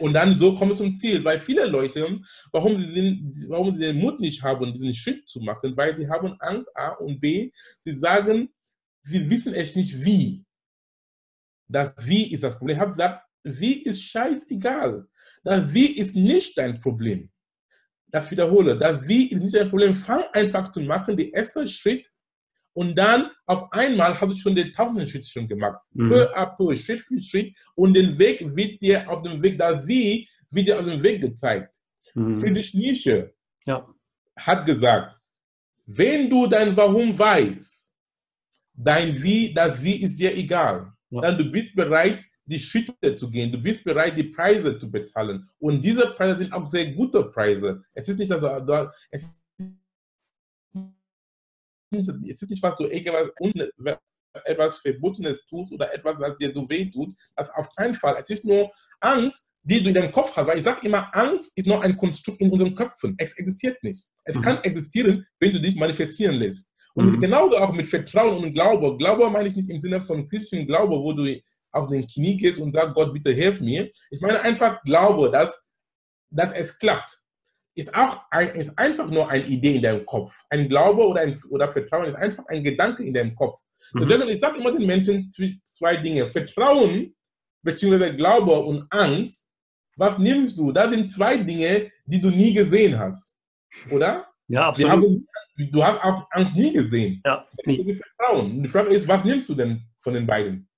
Und 0.00 0.14
dann 0.14 0.34
so 0.34 0.56
kommen 0.56 0.72
wir 0.72 0.76
zum 0.76 0.94
Ziel. 0.94 1.22
Weil 1.24 1.38
viele 1.38 1.66
Leute, 1.66 2.20
warum 2.52 2.80
sie, 2.80 2.92
den, 2.92 3.46
warum 3.48 3.74
sie 3.74 3.80
den 3.80 3.98
Mut 3.98 4.18
nicht 4.18 4.42
haben, 4.42 4.72
diesen 4.72 4.94
Schritt 4.94 5.28
zu 5.28 5.40
machen, 5.40 5.76
weil 5.76 5.96
sie 5.96 6.08
haben 6.08 6.34
Angst, 6.40 6.68
A 6.74 6.92
und 6.94 7.20
B, 7.20 7.50
sie 7.80 7.94
sagen, 7.94 8.48
sie 9.02 9.28
wissen 9.28 9.54
echt 9.54 9.76
nicht 9.76 10.04
wie. 10.04 10.44
Das 11.68 11.92
Wie 11.98 12.32
ist 12.32 12.42
das 12.42 12.56
Problem. 12.56 12.76
Ich 12.76 12.80
habe 12.80 12.92
gesagt, 12.92 13.24
Wie 13.44 13.82
ist 13.82 14.02
scheißegal. 14.02 15.06
Das 15.44 15.72
Wie 15.72 15.96
ist 15.96 16.16
nicht 16.16 16.58
dein 16.58 16.80
Problem. 16.80 17.30
Das 18.08 18.30
wiederhole. 18.30 18.76
Das 18.76 19.06
Wie 19.06 19.30
ist 19.30 19.40
nicht 19.40 19.54
dein 19.54 19.68
Problem. 19.68 19.94
Fang 19.94 20.24
einfach 20.32 20.72
zu 20.72 20.80
machen. 20.80 21.16
Der 21.16 21.32
erste 21.32 21.66
Schritt 21.68 22.09
und 22.72 22.96
dann 22.96 23.30
auf 23.46 23.72
einmal 23.72 24.18
habe 24.20 24.32
ich 24.32 24.40
schon 24.40 24.54
den 24.54 24.72
tausenden 24.72 25.06
Schritt 25.06 25.26
schon 25.26 25.48
gemacht. 25.48 25.80
Mhm. 25.92 26.08
Peu 26.08 26.36
à 26.36 26.56
peu, 26.56 26.76
Schritt 26.76 27.02
für 27.02 27.20
Schritt. 27.20 27.56
Und 27.74 27.94
den 27.94 28.18
Weg 28.18 28.40
wird 28.54 28.80
dir 28.80 29.08
auf 29.10 29.22
dem 29.22 29.42
Weg, 29.42 29.58
da 29.58 29.78
sie 29.78 30.28
wird 30.50 30.68
dir 30.68 30.78
auf 30.78 30.84
dem 30.84 31.02
Weg 31.02 31.20
gezeigt. 31.20 31.76
Mhm. 32.14 32.40
Friedrich 32.40 32.74
Nietzsche 32.74 33.32
ja. 33.66 33.86
hat 34.36 34.66
gesagt, 34.66 35.16
wenn 35.86 36.30
du 36.30 36.46
dein 36.46 36.76
Warum 36.76 37.18
weißt, 37.18 37.92
dein 38.72 39.20
Wie, 39.22 39.52
das 39.52 39.82
Wie 39.82 40.02
ist 40.02 40.18
dir 40.18 40.36
egal. 40.36 40.92
Ja. 41.10 41.20
Dann 41.22 41.38
du 41.38 41.50
bist 41.50 41.74
bereit, 41.74 42.20
die 42.44 42.58
Schritte 42.58 43.14
zu 43.16 43.30
gehen. 43.30 43.52
Du 43.52 43.58
bist 43.58 43.84
bereit, 43.84 44.16
die 44.16 44.24
Preise 44.24 44.78
zu 44.78 44.90
bezahlen. 44.90 45.48
Und 45.58 45.82
diese 45.82 46.06
Preise 46.08 46.38
sind 46.38 46.52
auch 46.52 46.68
sehr 46.68 46.92
gute 46.92 47.24
Preise. 47.24 47.82
Es 47.94 48.08
ist 48.08 48.18
nicht, 48.18 48.30
also, 48.30 48.90
es 49.10 49.39
es 51.90 52.08
ist 52.42 52.50
nicht 52.50 52.62
was 52.62 52.76
du 52.76 52.84
irgendwas 52.84 53.30
etwas 54.44 54.78
Verbotenes 54.78 55.44
tust 55.46 55.72
oder 55.72 55.92
etwas, 55.92 56.14
was 56.18 56.36
dir 56.36 56.52
so 56.52 56.68
weh 56.68 56.90
tut. 56.90 57.14
Das 57.36 57.50
auf 57.50 57.68
keinen 57.74 57.94
Fall. 57.94 58.16
Es 58.18 58.30
ist 58.30 58.44
nur 58.44 58.70
Angst, 59.00 59.50
die 59.62 59.82
du 59.82 59.88
in 59.88 59.94
deinem 59.94 60.12
Kopf 60.12 60.34
hast. 60.36 60.46
Weil 60.46 60.58
ich 60.58 60.64
sage 60.64 60.86
immer, 60.86 61.14
Angst 61.14 61.52
ist 61.56 61.66
nur 61.66 61.82
ein 61.82 61.96
Konstrukt 61.96 62.40
in 62.40 62.50
unseren 62.50 62.74
Köpfen. 62.74 63.14
Es 63.18 63.36
existiert 63.36 63.82
nicht. 63.82 64.06
Es 64.24 64.36
mhm. 64.36 64.42
kann 64.42 64.62
existieren, 64.62 65.26
wenn 65.38 65.52
du 65.52 65.60
dich 65.60 65.76
manifestieren 65.76 66.36
lässt. 66.36 66.72
Und 66.94 67.06
mhm. 67.06 67.20
genauso 67.20 67.56
auch 67.56 67.72
mit 67.72 67.88
Vertrauen 67.88 68.44
und 68.44 68.52
Glaube. 68.52 68.96
Glaube 68.96 69.28
meine 69.30 69.48
ich 69.48 69.56
nicht 69.56 69.70
im 69.70 69.80
Sinne 69.80 70.00
von 70.02 70.28
christlichen 70.28 70.66
Glaube, 70.66 70.96
wo 70.96 71.12
du 71.12 71.40
auf 71.72 71.88
den 71.88 72.06
Knie 72.06 72.36
gehst 72.36 72.58
und 72.58 72.74
sagst, 72.74 72.94
Gott, 72.94 73.12
bitte 73.12 73.30
hilf 73.30 73.60
mir. 73.60 73.90
Ich 74.10 74.20
meine 74.20 74.40
einfach 74.40 74.82
Glaube, 74.82 75.30
dass, 75.30 75.62
dass 76.30 76.52
es 76.52 76.78
klappt 76.78 77.20
ist 77.74 77.94
auch 77.94 78.22
ein, 78.30 78.48
ist 78.54 78.72
einfach 78.76 79.08
nur 79.10 79.28
eine 79.28 79.44
Idee 79.46 79.76
in 79.76 79.82
deinem 79.82 80.06
Kopf. 80.06 80.34
Ein 80.48 80.68
Glaube 80.68 81.06
oder, 81.06 81.20
ein, 81.22 81.40
oder 81.48 81.68
Vertrauen 81.68 82.06
ist 82.06 82.16
einfach 82.16 82.44
ein 82.46 82.62
Gedanke 82.62 83.04
in 83.04 83.14
deinem 83.14 83.34
Kopf. 83.34 83.60
Mhm. 83.92 84.08
Deswegen, 84.08 84.28
ich 84.28 84.40
sage 84.40 84.58
immer 84.58 84.72
den 84.72 84.86
Menschen 84.86 85.32
zwei 85.64 85.96
Dinge. 85.96 86.26
Vertrauen 86.26 87.14
bzw. 87.62 88.12
Glaube 88.16 88.58
und 88.60 88.86
Angst. 88.90 89.48
Was 89.96 90.18
nimmst 90.18 90.56
du? 90.58 90.72
Das 90.72 90.90
sind 90.90 91.10
zwei 91.10 91.36
Dinge, 91.36 91.90
die 92.06 92.20
du 92.20 92.30
nie 92.30 92.54
gesehen 92.54 92.98
hast. 92.98 93.36
Oder? 93.90 94.26
Ja, 94.48 94.68
absolut. 94.68 94.90
Haben, 94.90 95.28
du 95.70 95.84
hast 95.84 96.02
auch 96.02 96.26
Angst 96.30 96.54
nie 96.54 96.72
gesehen. 96.72 97.20
Ja. 97.24 97.46
Nie. 97.66 98.00
Vertrauen. 98.16 98.62
Die 98.62 98.68
Frage 98.68 98.90
ist, 98.90 99.06
was 99.06 99.24
nimmst 99.24 99.48
du 99.48 99.54
denn 99.54 99.82
von 99.98 100.14
den 100.14 100.26
beiden? 100.26 100.68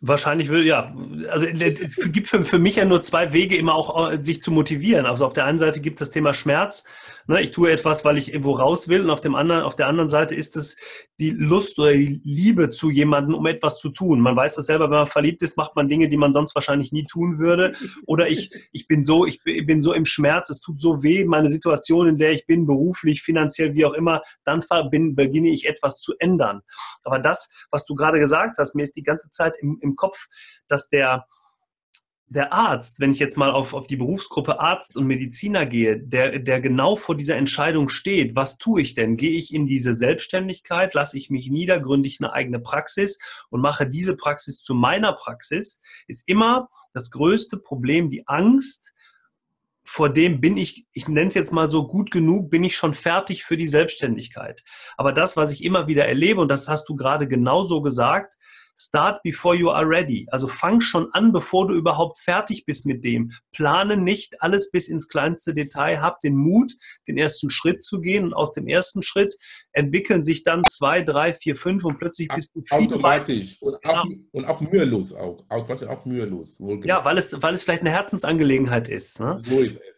Wahrscheinlich 0.00 0.48
würde, 0.48 0.66
ja, 0.66 0.94
also 1.30 1.46
es 1.46 1.96
gibt 2.12 2.26
für, 2.26 2.44
für 2.44 2.58
mich 2.58 2.76
ja 2.76 2.84
nur 2.84 3.00
zwei 3.02 3.32
Wege, 3.32 3.56
immer 3.56 3.74
auch 3.74 4.12
äh, 4.12 4.22
sich 4.22 4.42
zu 4.42 4.50
motivieren. 4.50 5.06
Also 5.06 5.24
auf 5.24 5.32
der 5.32 5.46
einen 5.46 5.58
Seite 5.58 5.80
gibt 5.80 5.96
es 5.96 6.00
das 6.00 6.10
Thema 6.10 6.34
Schmerz. 6.34 6.84
Ne? 7.26 7.42
Ich 7.42 7.50
tue 7.50 7.70
etwas, 7.70 8.04
weil 8.04 8.18
ich 8.18 8.32
irgendwo 8.32 8.52
raus 8.52 8.88
will. 8.88 9.02
Und 9.02 9.10
auf, 9.10 9.20
dem 9.20 9.34
anderen, 9.34 9.62
auf 9.62 9.76
der 9.76 9.88
anderen 9.88 10.08
Seite 10.08 10.34
ist 10.34 10.56
es 10.56 10.76
die 11.18 11.30
Lust 11.30 11.78
oder 11.78 11.92
die 11.92 12.20
Liebe 12.24 12.70
zu 12.70 12.90
jemandem, 12.90 13.34
um 13.34 13.46
etwas 13.46 13.78
zu 13.78 13.90
tun. 13.90 14.20
Man 14.20 14.36
weiß 14.36 14.56
das 14.56 14.66
selber, 14.66 14.84
wenn 14.84 14.98
man 14.98 15.06
verliebt 15.06 15.42
ist, 15.42 15.56
macht 15.56 15.76
man 15.76 15.88
Dinge, 15.88 16.08
die 16.08 16.16
man 16.16 16.32
sonst 16.32 16.54
wahrscheinlich 16.54 16.92
nie 16.92 17.04
tun 17.04 17.38
würde. 17.38 17.72
Oder 18.06 18.28
ich, 18.28 18.50
ich 18.72 18.86
bin 18.86 19.02
so, 19.02 19.26
ich 19.26 19.42
bin 19.42 19.82
so 19.82 19.92
im 19.92 20.04
Schmerz, 20.04 20.50
es 20.50 20.60
tut 20.60 20.80
so 20.80 21.02
weh, 21.02 21.24
meine 21.24 21.48
Situation, 21.48 22.08
in 22.08 22.18
der 22.18 22.32
ich 22.32 22.46
bin, 22.46 22.66
beruflich, 22.66 23.22
finanziell, 23.22 23.74
wie 23.74 23.84
auch 23.84 23.94
immer, 23.94 24.22
dann 24.44 24.62
beginne 24.90 25.48
ich 25.48 25.66
etwas 25.66 25.98
zu 25.98 26.14
ändern. 26.18 26.62
Aber 27.02 27.18
das, 27.18 27.66
was 27.70 27.84
du 27.84 27.94
gerade 27.94 28.18
gesagt 28.18 28.58
hast, 28.58 28.74
mir 28.74 28.82
ist 28.82 28.96
die 28.96 29.02
ganze 29.02 29.30
Zeit 29.30 29.54
im, 29.60 29.78
im 29.80 29.96
Kopf, 29.96 30.26
dass 30.68 30.88
der, 30.88 31.26
der 32.28 32.52
Arzt, 32.52 32.98
wenn 32.98 33.12
ich 33.12 33.20
jetzt 33.20 33.36
mal 33.36 33.52
auf, 33.52 33.72
auf 33.72 33.86
die 33.86 33.96
Berufsgruppe 33.96 34.58
Arzt 34.58 34.96
und 34.96 35.06
Mediziner 35.06 35.64
gehe, 35.64 35.98
der, 35.98 36.40
der 36.40 36.60
genau 36.60 36.96
vor 36.96 37.16
dieser 37.16 37.36
Entscheidung 37.36 37.88
steht, 37.88 38.34
was 38.34 38.58
tue 38.58 38.82
ich 38.82 38.94
denn? 38.94 39.16
Gehe 39.16 39.30
ich 39.30 39.54
in 39.54 39.66
diese 39.66 39.94
Selbstständigkeit, 39.94 40.94
lasse 40.94 41.16
ich 41.16 41.30
mich 41.30 41.50
nieder, 41.50 41.78
gründe 41.78 42.08
ich 42.08 42.20
eine 42.20 42.32
eigene 42.32 42.58
Praxis 42.58 43.18
und 43.48 43.60
mache 43.60 43.88
diese 43.88 44.16
Praxis 44.16 44.60
zu 44.60 44.74
meiner 44.74 45.12
Praxis, 45.12 45.80
ist 46.08 46.28
immer 46.28 46.68
das 46.92 47.10
größte 47.10 47.58
Problem 47.58 48.10
die 48.10 48.26
Angst, 48.26 48.92
vor 49.84 50.12
dem 50.12 50.40
bin 50.40 50.56
ich, 50.56 50.84
ich 50.92 51.06
nenne 51.06 51.28
es 51.28 51.34
jetzt 51.34 51.52
mal 51.52 51.68
so 51.68 51.86
gut 51.86 52.10
genug, 52.10 52.50
bin 52.50 52.64
ich 52.64 52.76
schon 52.76 52.92
fertig 52.92 53.44
für 53.44 53.56
die 53.56 53.68
Selbstständigkeit. 53.68 54.64
Aber 54.96 55.12
das, 55.12 55.36
was 55.36 55.52
ich 55.52 55.62
immer 55.62 55.86
wieder 55.86 56.06
erlebe, 56.06 56.40
und 56.40 56.48
das 56.48 56.68
hast 56.68 56.88
du 56.88 56.96
gerade 56.96 57.28
genauso 57.28 57.82
gesagt, 57.82 58.36
Start 58.78 59.22
before 59.22 59.56
you 59.56 59.70
are 59.70 59.88
ready. 59.88 60.26
Also 60.30 60.48
fang 60.48 60.80
schon 60.80 61.08
an, 61.12 61.32
bevor 61.32 61.66
du 61.66 61.74
überhaupt 61.74 62.18
fertig 62.18 62.64
bist 62.66 62.86
mit 62.86 63.04
dem. 63.04 63.32
Plane 63.52 63.96
nicht 63.96 64.42
alles 64.42 64.70
bis 64.70 64.88
ins 64.88 65.08
kleinste 65.08 65.54
Detail. 65.54 66.00
Hab 66.00 66.20
den 66.20 66.36
Mut, 66.36 66.72
den 67.08 67.16
ersten 67.16 67.50
Schritt 67.50 67.82
zu 67.82 68.00
gehen. 68.00 68.24
Und 68.24 68.34
aus 68.34 68.52
dem 68.52 68.68
ersten 68.68 69.02
Schritt 69.02 69.36
entwickeln 69.72 70.22
sich 70.22 70.42
dann 70.42 70.64
zwei, 70.64 71.02
drei, 71.02 71.32
vier, 71.32 71.56
fünf 71.56 71.84
und 71.84 71.98
plötzlich 71.98 72.28
bist 72.28 72.50
du 72.54 72.62
viel 72.62 72.86
Automatisch 72.86 73.56
und 73.60 73.76
auch, 73.76 73.82
ja. 73.84 74.04
und 74.32 74.44
auch 74.44 74.60
mühelos 74.60 75.12
auch. 75.14 75.44
Automatisch 75.48 75.88
auch 75.88 76.04
mühelos. 76.04 76.58
Ja, 76.84 77.04
weil 77.04 77.18
es, 77.18 77.42
weil 77.42 77.54
es 77.54 77.62
vielleicht 77.62 77.82
eine 77.82 77.90
Herzensangelegenheit 77.90 78.88
ist. 78.88 79.20
Ne? 79.20 79.38
So 79.40 79.60
ist 79.60 79.76
es. 79.76 79.95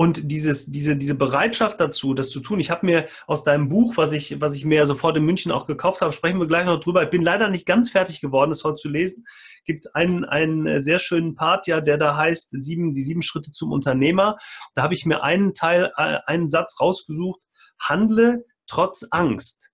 Und 0.00 0.30
dieses, 0.32 0.64
diese, 0.64 0.96
diese 0.96 1.14
Bereitschaft 1.14 1.78
dazu, 1.78 2.14
das 2.14 2.30
zu 2.30 2.40
tun. 2.40 2.58
Ich 2.58 2.70
habe 2.70 2.86
mir 2.86 3.04
aus 3.26 3.44
deinem 3.44 3.68
Buch, 3.68 3.98
was 3.98 4.12
ich, 4.12 4.40
was 4.40 4.54
ich 4.54 4.64
mir 4.64 4.86
sofort 4.86 5.18
in 5.18 5.26
München 5.26 5.52
auch 5.52 5.66
gekauft 5.66 6.00
habe, 6.00 6.14
sprechen 6.14 6.40
wir 6.40 6.46
gleich 6.46 6.64
noch 6.64 6.80
drüber. 6.80 7.02
Ich 7.02 7.10
bin 7.10 7.20
leider 7.20 7.50
nicht 7.50 7.66
ganz 7.66 7.90
fertig 7.90 8.22
geworden, 8.22 8.48
das 8.48 8.64
heute 8.64 8.76
zu 8.76 8.88
lesen. 8.88 9.26
Gibt 9.66 9.82
es 9.82 9.94
einen, 9.94 10.24
einen 10.24 10.80
sehr 10.80 11.00
schönen 11.00 11.34
Part, 11.34 11.66
ja, 11.66 11.82
der 11.82 11.98
da 11.98 12.16
heißt, 12.16 12.48
sieben, 12.50 12.94
die 12.94 13.02
sieben 13.02 13.20
Schritte 13.20 13.50
zum 13.50 13.72
Unternehmer. 13.72 14.38
Da 14.74 14.84
habe 14.84 14.94
ich 14.94 15.04
mir 15.04 15.22
einen 15.22 15.52
Teil, 15.52 15.92
äh, 15.98 16.20
einen 16.24 16.48
Satz 16.48 16.80
rausgesucht. 16.80 17.42
Handle 17.78 18.46
trotz 18.66 19.06
Angst. 19.10 19.68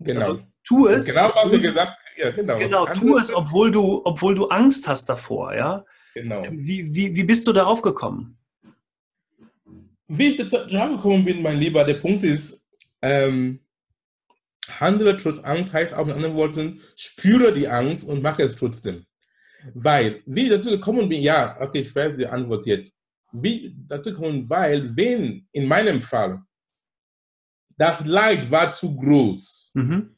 Genau. 0.00 0.20
Also, 0.20 0.40
tu 0.66 0.88
es. 0.88 1.04
Genau, 1.04 1.30
was 1.32 1.48
du 1.48 1.60
gesagt. 1.60 1.92
Ja, 2.16 2.30
genau. 2.30 2.58
Genau, 2.58 2.86
tu 2.86 3.16
es, 3.18 3.32
obwohl 3.32 3.70
du, 3.70 4.02
obwohl 4.04 4.34
du 4.34 4.48
Angst 4.48 4.88
hast 4.88 5.08
davor, 5.08 5.54
ja. 5.54 5.84
Genau. 6.14 6.42
Wie, 6.50 6.92
wie, 6.92 7.14
wie 7.14 7.22
bist 7.22 7.46
du 7.46 7.52
darauf 7.52 7.82
gekommen? 7.82 8.39
Wie 10.12 10.26
ich 10.26 10.36
dazu 10.36 10.56
gekommen 10.66 11.24
bin, 11.24 11.40
mein 11.40 11.60
Lieber, 11.60 11.84
der 11.84 11.94
Punkt 11.94 12.24
ist, 12.24 12.60
ähm, 13.00 13.60
handle 14.68 15.16
trotz 15.16 15.38
Angst 15.38 15.72
heißt 15.72 15.94
auch 15.94 16.04
mit 16.04 16.16
anderen 16.16 16.34
Worten, 16.34 16.80
spüre 16.96 17.52
die 17.52 17.68
Angst 17.68 18.02
und 18.02 18.20
mache 18.20 18.42
es 18.42 18.56
trotzdem. 18.56 19.06
Weil, 19.72 20.20
wie 20.26 20.44
ich 20.44 20.50
dazu 20.50 20.70
gekommen 20.70 21.08
bin, 21.08 21.22
ja, 21.22 21.56
okay, 21.60 21.82
ich 21.82 21.94
weiß 21.94 22.16
die 22.16 22.26
Antwort 22.26 22.66
jetzt. 22.66 22.92
Wie 23.30 23.72
dazu 23.86 24.10
gekommen, 24.10 24.50
weil, 24.50 24.96
wenn 24.96 25.46
in 25.52 25.68
meinem 25.68 26.02
Fall 26.02 26.42
das 27.78 28.04
Leid 28.04 28.50
war 28.50 28.74
zu 28.74 28.96
groß 28.96 29.70
mhm. 29.74 30.16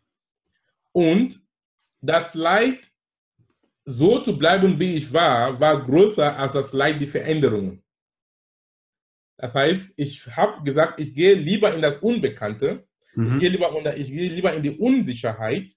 und 0.92 1.38
das 2.00 2.32
Leid 2.32 2.90
so 3.84 4.20
zu 4.20 4.38
bleiben, 4.38 4.80
wie 4.80 4.94
ich 4.94 5.12
war, 5.12 5.60
war 5.60 5.84
größer 5.84 6.34
als 6.34 6.52
das 6.52 6.72
Leid, 6.72 6.98
die 6.98 7.06
Veränderungen. 7.06 7.81
Das 9.42 9.54
heißt, 9.56 9.94
ich 9.96 10.24
habe 10.36 10.62
gesagt, 10.62 11.00
ich 11.00 11.16
gehe 11.16 11.34
lieber 11.34 11.74
in 11.74 11.82
das 11.82 11.96
Unbekannte, 11.96 12.86
mhm. 13.16 13.32
ich, 13.32 13.38
gehe 13.40 13.48
lieber, 13.50 13.96
ich 13.96 14.06
gehe 14.06 14.30
lieber 14.30 14.54
in 14.54 14.62
die 14.62 14.78
Unsicherheit, 14.78 15.72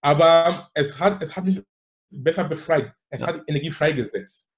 aber 0.00 0.68
es 0.74 0.98
hat, 0.98 1.22
es 1.22 1.36
hat 1.36 1.44
mich 1.44 1.62
besser 2.10 2.48
befreit. 2.48 2.92
Es 3.08 3.20
ja. 3.20 3.28
hat 3.28 3.44
Energie 3.46 3.70
freigesetzt. 3.70 4.52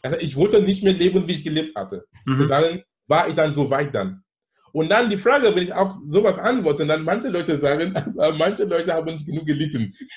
Also 0.00 0.16
ich 0.18 0.34
wollte 0.34 0.62
nicht 0.62 0.82
mehr 0.82 0.94
leben, 0.94 1.28
wie 1.28 1.32
ich 1.32 1.44
gelebt 1.44 1.76
hatte. 1.76 2.06
Mhm. 2.24 2.48
Dann 2.48 2.82
war 3.06 3.28
ich 3.28 3.34
dann 3.34 3.54
so 3.54 3.68
weit 3.68 3.94
dann. 3.94 4.24
Und 4.72 4.88
dann 4.88 5.10
die 5.10 5.18
Frage, 5.18 5.54
wenn 5.54 5.64
ich 5.64 5.74
auch 5.74 5.98
sowas 6.08 6.38
antworte, 6.38 6.86
dann 6.86 7.04
manche 7.04 7.28
Leute 7.28 7.58
sagen, 7.58 7.92
manche 8.38 8.64
Leute 8.64 8.94
haben 8.94 9.12
nicht 9.12 9.26
genug 9.26 9.44
gelitten. 9.44 9.92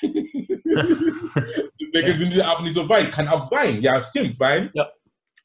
Deswegen 1.92 2.18
sind 2.18 2.32
sie 2.32 2.42
auch 2.42 2.62
nicht 2.62 2.74
so 2.74 2.88
weit. 2.88 3.12
Kann 3.12 3.28
auch 3.28 3.46
sein. 3.50 3.82
Ja, 3.82 4.02
stimmt, 4.02 4.40
weil 4.40 4.70
ja. 4.72 4.90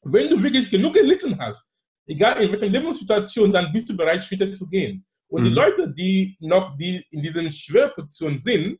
wenn 0.04 0.30
du 0.30 0.42
wirklich 0.42 0.70
genug 0.70 0.94
gelitten 0.94 1.38
hast, 1.38 1.68
egal 2.06 2.42
in 2.42 2.50
welcher 2.50 2.66
Lebenssituation, 2.66 3.52
dann 3.52 3.72
bist 3.72 3.88
du 3.88 3.96
bereit, 3.96 4.22
Schritte 4.22 4.52
zu 4.54 4.66
gehen. 4.66 5.04
Und 5.28 5.42
mhm. 5.42 5.46
die 5.46 5.52
Leute, 5.52 5.92
die 5.92 6.36
noch 6.40 6.76
die 6.76 7.04
in 7.10 7.22
diesen 7.22 7.50
Schwerpositionen 7.50 8.40
sind, 8.40 8.78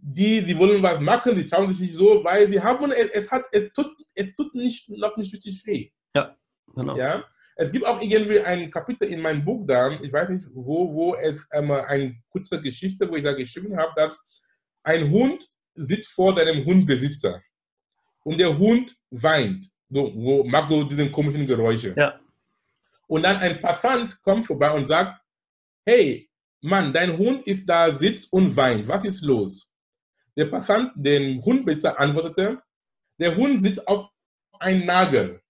die, 0.00 0.42
die 0.42 0.56
wollen 0.56 0.82
was 0.82 1.00
machen, 1.00 1.34
die 1.34 1.46
trauen 1.46 1.72
sich 1.72 1.80
nicht 1.80 1.94
so, 1.94 2.22
weil 2.22 2.48
sie 2.48 2.60
haben, 2.60 2.92
es, 2.92 3.10
es 3.10 3.30
hat, 3.30 3.44
es 3.50 3.72
tut, 3.72 3.90
es 4.14 4.34
tut 4.34 4.54
nicht, 4.54 4.88
noch 4.88 5.16
nicht 5.16 5.32
richtig 5.32 5.66
weh. 5.66 5.90
Ja, 6.14 6.36
genau. 6.74 6.96
Ja? 6.96 7.24
Es 7.56 7.72
gibt 7.72 7.84
auch 7.84 8.00
irgendwie 8.00 8.40
ein 8.40 8.70
Kapitel 8.70 9.08
in 9.08 9.20
meinem 9.20 9.44
Buch 9.44 9.66
da, 9.66 9.90
ich 10.00 10.12
weiß 10.12 10.28
nicht 10.28 10.46
wo, 10.54 10.94
wo 10.94 11.14
es 11.16 11.50
einmal 11.50 11.84
eine 11.86 12.16
kurze 12.30 12.60
Geschichte, 12.62 13.10
wo 13.10 13.16
ich 13.16 13.24
da 13.24 13.32
geschrieben 13.32 13.76
habe, 13.76 13.92
dass 13.96 14.16
ein 14.84 15.10
Hund 15.10 15.44
sitzt 15.74 16.12
vor 16.12 16.36
seinem 16.36 16.64
Hundbesitzer 16.64 17.42
und 18.22 18.38
der 18.38 18.56
Hund 18.56 18.96
weint, 19.10 19.66
so, 19.90 20.44
macht 20.44 20.68
so 20.68 20.84
diese 20.84 21.10
komischen 21.10 21.46
Geräusche. 21.46 21.94
Ja 21.96 22.20
und 23.08 23.22
dann 23.22 23.36
ein 23.38 23.60
Passant 23.60 24.20
kommt 24.22 24.46
vorbei 24.46 24.70
und 24.72 24.86
sagt, 24.86 25.20
hey, 25.86 26.30
Mann, 26.60 26.92
dein 26.92 27.16
Hund 27.16 27.46
ist 27.46 27.68
da, 27.68 27.90
sitzt 27.92 28.32
und 28.32 28.54
weint. 28.56 28.86
Was 28.86 29.04
ist 29.04 29.22
los? 29.22 29.68
Der 30.36 30.46
Passant, 30.46 30.92
den 30.94 31.42
Hundbesitzer, 31.42 31.98
antwortete, 31.98 32.60
der 33.18 33.36
Hund 33.36 33.62
sitzt 33.62 33.86
auf 33.88 34.08
einem 34.60 34.86
Nagel. 34.86 35.40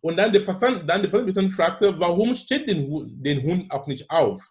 Und 0.00 0.16
dann 0.16 0.32
der 0.32 0.40
Passant, 0.40 0.88
dann 0.88 1.02
der 1.02 1.08
Passant 1.08 1.52
fragte, 1.52 1.98
warum 1.98 2.34
steht 2.34 2.68
den, 2.68 3.22
den 3.22 3.42
Hund 3.42 3.70
auch 3.70 3.86
nicht 3.86 4.08
auf? 4.10 4.42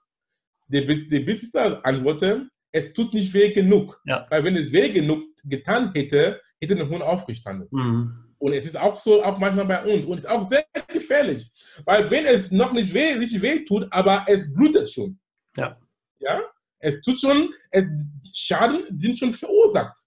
Der, 0.68 0.82
der 0.82 1.20
Besitzer 1.22 1.86
antwortete, 1.86 2.50
es 2.72 2.94
tut 2.94 3.14
nicht 3.14 3.34
weh 3.34 3.52
genug. 3.52 4.00
Ja. 4.06 4.28
Weil 4.30 4.44
wenn 4.44 4.58
es 4.58 4.72
weh 4.72 4.90
genug 4.90 5.24
getan 5.44 5.92
hätte, 5.96 6.42
hätte 6.60 6.76
der 6.76 6.90
Hund 6.90 7.02
aufgestanden. 7.02 7.68
Mhm. 7.72 8.27
Und 8.40 8.54
es 8.54 8.66
ist 8.66 8.78
auch 8.78 9.00
so, 9.00 9.24
auch 9.24 9.38
manchmal 9.40 9.66
bei 9.66 9.84
uns. 9.84 10.06
Und 10.06 10.18
es 10.18 10.24
ist 10.24 10.30
auch 10.30 10.48
sehr 10.48 10.66
gefährlich. 10.88 11.50
Weil 11.86 12.10
wenn 12.12 12.26
es 12.26 12.52
noch 12.52 12.72
nicht 12.72 12.94
weh, 12.94 13.14
richtig 13.14 13.42
weh 13.42 13.66
tut, 13.66 13.88
aber 13.92 14.26
es 14.28 14.52
blutet 14.54 14.90
schon. 14.90 15.20
Ja. 15.56 15.78
Ja? 16.20 16.42
Es 16.80 17.02
tut 17.02 17.20
schon, 17.20 17.52
es, 17.72 17.86
Schaden 18.34 18.84
sind 18.86 19.18
schon 19.18 19.34
verursacht. 19.34 19.98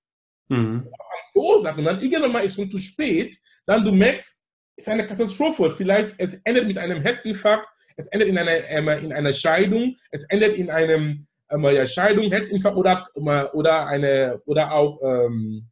Mhm. 0.49 0.89
Verursacht. 1.33 1.79
Und 1.79 1.85
dann 1.85 2.01
irgendwann 2.01 2.33
mal 2.33 2.41
ist 2.41 2.51
es 2.51 2.55
schon 2.55 2.71
zu 2.71 2.79
spät, 2.79 3.37
dann 3.67 3.85
du 3.85 3.93
merkst, 3.93 4.43
es 4.77 4.87
ist 4.87 4.89
eine 4.89 5.07
Katastrophe. 5.07 5.71
Vielleicht 5.71 6.15
es 6.19 6.39
endet 6.45 6.67
mit 6.67 6.79
einem 6.79 7.03
Herzinfarkt, 7.03 7.69
es 7.97 8.07
endet 8.09 8.29
in 8.29 8.39
einer, 8.39 8.53
äh, 8.53 9.05
in 9.05 9.13
einer 9.13 9.33
Scheidung, 9.33 9.97
es 10.11 10.25
endet 10.25 10.57
in 10.57 10.71
einem 10.71 11.27
äh, 11.49 11.75
ja, 11.75 11.87
Scheidung, 11.87 12.31
Herzinfarkt 12.31 12.77
oder, 12.77 13.55
oder, 13.55 13.87
eine, 13.87 14.41
oder 14.47 14.73
auch, 14.73 15.01
ähm, 15.03 15.69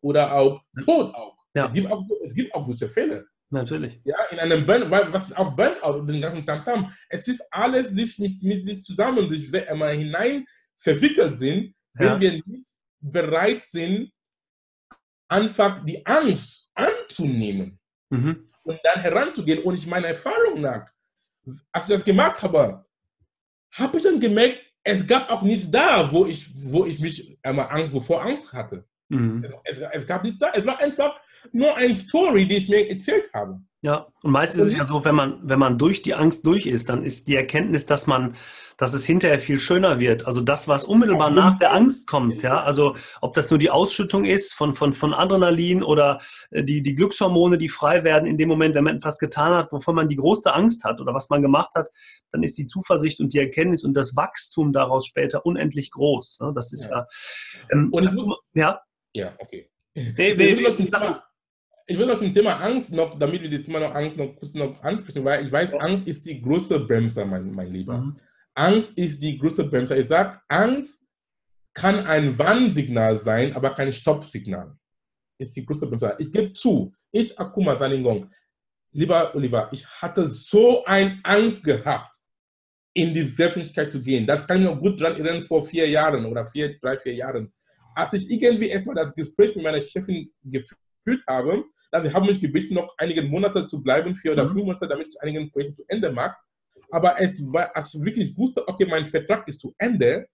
oder 0.00 0.34
auch 0.34 0.62
Tod 0.84 1.14
auch. 1.14 1.31
Ja. 1.54 1.66
Es, 1.66 1.74
gibt 1.74 1.90
auch, 1.90 2.04
es 2.24 2.34
gibt 2.34 2.54
auch 2.54 2.66
solche 2.66 2.88
Fälle. 2.88 3.26
Natürlich. 3.50 4.00
Ja, 4.04 4.16
in 4.30 4.38
einem 4.38 4.64
Burn, 4.64 4.90
was 4.90 5.28
ist 5.28 5.36
auch 5.36 5.54
Burnout, 5.54 6.06
den 6.06 6.22
ganzen 6.22 6.46
Tamtam. 6.46 6.86
-Tam. 6.86 6.92
Es 7.10 7.28
ist 7.28 7.46
alles 7.50 7.90
sich 7.90 8.18
mit, 8.18 8.42
mit 8.42 8.64
sich 8.64 8.82
zusammen, 8.82 9.28
sich 9.28 9.52
immer 9.52 9.88
hinein 9.88 10.46
verwickelt 10.78 11.38
sind, 11.38 11.74
wenn 11.94 12.06
ja. 12.06 12.20
wir 12.20 12.32
nicht 12.32 12.66
bereit 13.00 13.62
sind, 13.64 14.10
einfach 15.28 15.84
die 15.84 16.04
Angst 16.06 16.70
anzunehmen 16.74 17.78
mhm. 18.10 18.48
und 18.62 18.80
dann 18.82 19.00
heranzugehen. 19.00 19.62
Und 19.62 19.74
ich 19.74 19.86
meiner 19.86 20.08
Erfahrung 20.08 20.60
nach, 20.60 20.90
als 21.72 21.88
ich 21.88 21.94
das 21.94 22.04
gemacht 22.04 22.40
habe, 22.42 22.86
habe 23.72 23.96
ich 23.96 24.02
dann 24.02 24.20
gemerkt, 24.20 24.60
es 24.84 25.06
gab 25.06 25.30
auch 25.30 25.42
nichts 25.42 25.70
da, 25.70 26.10
wo 26.10 26.26
ich, 26.26 26.50
wo 26.54 26.86
ich 26.86 26.98
mich 26.98 27.38
einmal 27.42 27.68
Angst, 27.70 27.92
wovor 27.92 28.22
Angst 28.22 28.52
hatte. 28.52 28.86
Mhm. 29.12 29.44
Es, 29.64 29.78
es, 29.78 29.88
es, 29.92 30.06
gab 30.06 30.22
nichts 30.22 30.38
da. 30.38 30.50
Es 30.54 30.66
war 30.66 30.80
einfach 30.80 31.20
nur 31.52 31.76
eine 31.76 31.94
Story, 31.94 32.46
die 32.46 32.56
ich 32.56 32.68
mir 32.68 32.88
erzählt 32.88 33.24
habe. 33.34 33.60
Ja, 33.84 34.06
und 34.22 34.30
meist 34.30 34.56
ist 34.56 34.66
es 34.66 34.76
ja 34.76 34.84
so, 34.84 35.04
wenn 35.04 35.16
man, 35.16 35.40
wenn 35.42 35.58
man 35.58 35.76
durch 35.76 36.02
die 36.02 36.14
Angst 36.14 36.46
durch 36.46 36.66
ist, 36.66 36.88
dann 36.88 37.02
ist 37.02 37.26
die 37.26 37.34
Erkenntnis, 37.34 37.84
dass 37.84 38.06
man, 38.06 38.36
dass 38.76 38.94
es 38.94 39.04
hinterher 39.04 39.40
viel 39.40 39.58
schöner 39.58 39.98
wird. 39.98 40.24
Also 40.24 40.40
das, 40.40 40.68
was 40.68 40.84
unmittelbar 40.84 41.30
nach 41.30 41.58
der 41.58 41.72
Angst 41.72 42.06
kommt, 42.06 42.42
ja. 42.42 42.62
Also 42.62 42.94
ob 43.20 43.32
das 43.32 43.50
nur 43.50 43.58
die 43.58 43.70
Ausschüttung 43.70 44.24
ist 44.24 44.54
von, 44.54 44.72
von, 44.72 44.92
von 44.92 45.12
Adrenalin 45.12 45.82
oder 45.82 46.18
äh, 46.52 46.62
die, 46.62 46.80
die 46.80 46.94
Glückshormone, 46.94 47.58
die 47.58 47.68
frei 47.68 48.04
werden 48.04 48.28
in 48.28 48.38
dem 48.38 48.48
Moment, 48.48 48.76
wenn 48.76 48.84
man 48.84 48.98
etwas 48.98 49.18
getan 49.18 49.52
hat, 49.52 49.72
wovon 49.72 49.96
man 49.96 50.06
die 50.06 50.16
größte 50.16 50.54
Angst 50.54 50.84
hat 50.84 51.00
oder 51.00 51.12
was 51.12 51.28
man 51.28 51.42
gemacht 51.42 51.70
hat, 51.74 51.90
dann 52.30 52.44
ist 52.44 52.56
die 52.58 52.66
Zuversicht 52.66 53.18
und 53.18 53.34
die 53.34 53.40
Erkenntnis 53.40 53.82
und 53.82 53.94
das 53.94 54.14
Wachstum 54.14 54.72
daraus 54.72 55.06
später 55.08 55.44
unendlich 55.44 55.90
groß. 55.90 56.38
Ne? 56.42 56.52
Das 56.54 56.72
ist 56.72 56.84
ja. 56.84 56.98
ja 56.98 57.06
ähm, 57.72 57.88
und, 57.90 58.16
ja. 58.54 58.80
Ja, 59.14 59.34
okay. 59.38 59.68
Nee, 59.94 60.12
nee, 60.16 60.34
nee, 60.34 60.44
ich 61.86 61.98
will 61.98 62.06
noch 62.06 62.18
zum 62.18 62.32
Thema 62.32 62.52
Angst 62.60 62.92
noch, 62.92 63.18
damit 63.18 63.42
wir 63.42 63.50
das 63.50 63.62
Thema 63.62 63.80
noch 63.80 63.94
Angst 63.94 64.16
noch 64.16 64.34
kurz 64.36 64.54
noch 64.54 64.82
ansprechen, 64.82 65.24
weil 65.24 65.44
ich 65.44 65.52
weiß, 65.52 65.74
Angst 65.74 66.06
ist 66.06 66.24
die 66.24 66.40
größte 66.40 66.80
Bremser, 66.80 67.24
mein, 67.24 67.52
mein 67.52 67.72
Lieber. 67.72 67.98
Mhm. 67.98 68.16
Angst 68.54 68.96
ist 68.96 69.20
die 69.20 69.38
größte 69.38 69.64
Bremser. 69.64 69.96
Ich 69.96 70.06
sage, 70.06 70.40
Angst 70.48 71.02
kann 71.74 72.06
ein 72.06 72.38
Warnsignal 72.38 73.18
sein, 73.18 73.54
aber 73.54 73.70
kein 73.70 73.92
Stoppsignal. 73.92 74.76
Ist 75.38 75.56
die 75.56 75.64
größte 75.64 75.86
Bremser. 75.86 76.18
Ich 76.20 76.32
gebe 76.32 76.52
zu, 76.52 76.92
ich, 77.10 77.38
Akuma 77.38 77.76
Saningong, 77.76 78.30
lieber 78.92 79.34
Oliver, 79.34 79.68
ich 79.72 79.86
hatte 79.86 80.28
so 80.28 80.84
eine 80.84 81.18
Angst 81.24 81.64
gehabt, 81.64 82.16
in 82.94 83.14
die 83.14 83.34
Selbstständigkeit 83.34 83.90
zu 83.90 84.02
gehen. 84.02 84.26
Das 84.26 84.46
kann 84.46 84.60
ich 84.60 84.64
noch 84.68 84.78
gut 84.78 85.00
dran 85.00 85.14
erinnern 85.14 85.42
vor 85.42 85.64
vier 85.64 85.88
Jahren 85.88 86.26
oder 86.26 86.44
vier, 86.44 86.78
drei, 86.78 86.98
vier 86.98 87.14
Jahren. 87.14 87.52
Als 87.94 88.12
ich 88.12 88.30
irgendwie 88.30 88.68
erstmal 88.68 88.96
das 88.96 89.14
Gespräch 89.14 89.54
mit 89.54 89.64
meiner 89.64 89.80
Chefin 89.80 90.30
geführt 90.42 91.24
habe. 91.26 91.64
Dann 91.90 92.12
haben 92.12 92.26
mich 92.26 92.40
gebeten, 92.40 92.74
noch 92.74 92.94
einige 92.96 93.22
Monate 93.22 93.68
zu 93.68 93.82
bleiben, 93.82 94.14
vier 94.14 94.32
oder 94.32 94.44
mhm. 94.44 94.48
fünf 94.48 94.64
Monate, 94.64 94.88
damit 94.88 95.08
ich 95.08 95.20
einige 95.20 95.46
Projekte 95.50 95.76
zu 95.76 95.84
Ende 95.88 96.10
mache. 96.10 96.36
Aber 96.90 97.16
war, 97.16 97.76
als 97.76 97.94
ich 97.94 98.02
wirklich 98.02 98.36
wusste, 98.36 98.66
okay, 98.66 98.86
mein 98.86 99.04
Vertrag 99.04 99.46
ist 99.48 99.60
zu 99.60 99.74
Ende, 99.78 100.28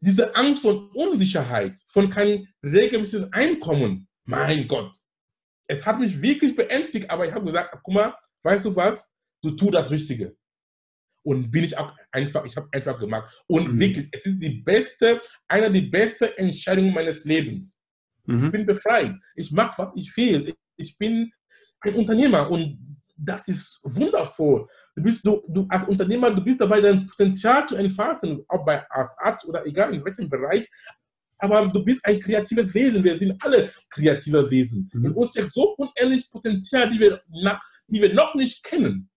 diese 0.00 0.34
Angst 0.34 0.62
von 0.62 0.90
Unsicherheit, 0.94 1.78
von 1.86 2.08
keinem 2.08 2.46
regelmäßigen 2.62 3.32
Einkommen, 3.32 4.08
mein 4.24 4.66
Gott, 4.66 4.96
es 5.66 5.84
hat 5.84 6.00
mich 6.00 6.20
wirklich 6.20 6.56
beängstigt, 6.56 7.10
aber 7.10 7.26
ich 7.26 7.32
habe 7.32 7.46
gesagt, 7.46 7.78
guck 7.82 7.94
mal, 7.94 8.14
weißt 8.42 8.64
du 8.64 8.74
was, 8.74 9.14
du 9.42 9.50
tust 9.52 9.74
das 9.74 9.90
Richtige. 9.90 10.36
Und 11.22 11.50
bin 11.50 11.64
ich 11.64 11.76
auch 11.76 11.92
einfach, 12.12 12.44
ich 12.44 12.56
habe 12.56 12.68
einfach 12.72 12.98
gemacht. 12.98 13.42
Und 13.46 13.74
mhm. 13.74 13.80
wirklich, 13.80 14.08
es 14.12 14.26
ist 14.26 14.40
die 14.40 14.62
beste, 14.62 15.20
eine 15.48 15.70
der 15.70 15.90
besten 15.90 16.28
Entscheidungen 16.36 16.94
meines 16.94 17.24
Lebens. 17.24 17.78
Mhm. 18.26 18.44
Ich 18.44 18.50
bin 18.52 18.66
befreit. 18.66 19.14
Ich 19.34 19.50
mache, 19.50 19.82
was 19.82 19.92
ich 19.96 20.16
will. 20.16 20.54
Ich 20.76 20.96
bin 20.96 21.30
ein 21.80 21.94
Unternehmer 21.94 22.50
und 22.50 22.98
das 23.16 23.48
ist 23.48 23.80
wundervoll. 23.82 24.66
Du 24.96 25.02
bist 25.02 25.26
du, 25.26 25.42
du 25.48 25.66
als 25.68 25.86
Unternehmer, 25.88 26.30
du 26.30 26.42
bist 26.42 26.60
dabei, 26.60 26.80
dein 26.80 27.06
Potenzial 27.06 27.68
zu 27.68 27.76
entfalten, 27.76 28.42
auch 28.48 28.64
bei 28.64 28.86
als 28.88 29.12
Arzt 29.18 29.44
oder 29.46 29.64
egal 29.66 29.94
in 29.94 30.04
welchem 30.04 30.28
Bereich. 30.28 30.68
Aber 31.38 31.68
du 31.68 31.84
bist 31.84 32.04
ein 32.04 32.20
kreatives 32.20 32.74
Wesen. 32.74 33.02
Wir 33.02 33.18
sind 33.18 33.42
alle 33.42 33.70
kreative 33.90 34.50
Wesen. 34.50 34.90
Mhm. 34.92 35.06
In 35.06 35.12
uns 35.12 35.30
steckt 35.30 35.52
so 35.52 35.74
unendlich 35.76 36.30
Potenzial, 36.30 36.90
die 36.90 37.00
wir, 37.00 37.20
die 37.88 38.00
wir 38.00 38.14
noch 38.14 38.34
nicht 38.34 38.64
kennen. 38.64 39.09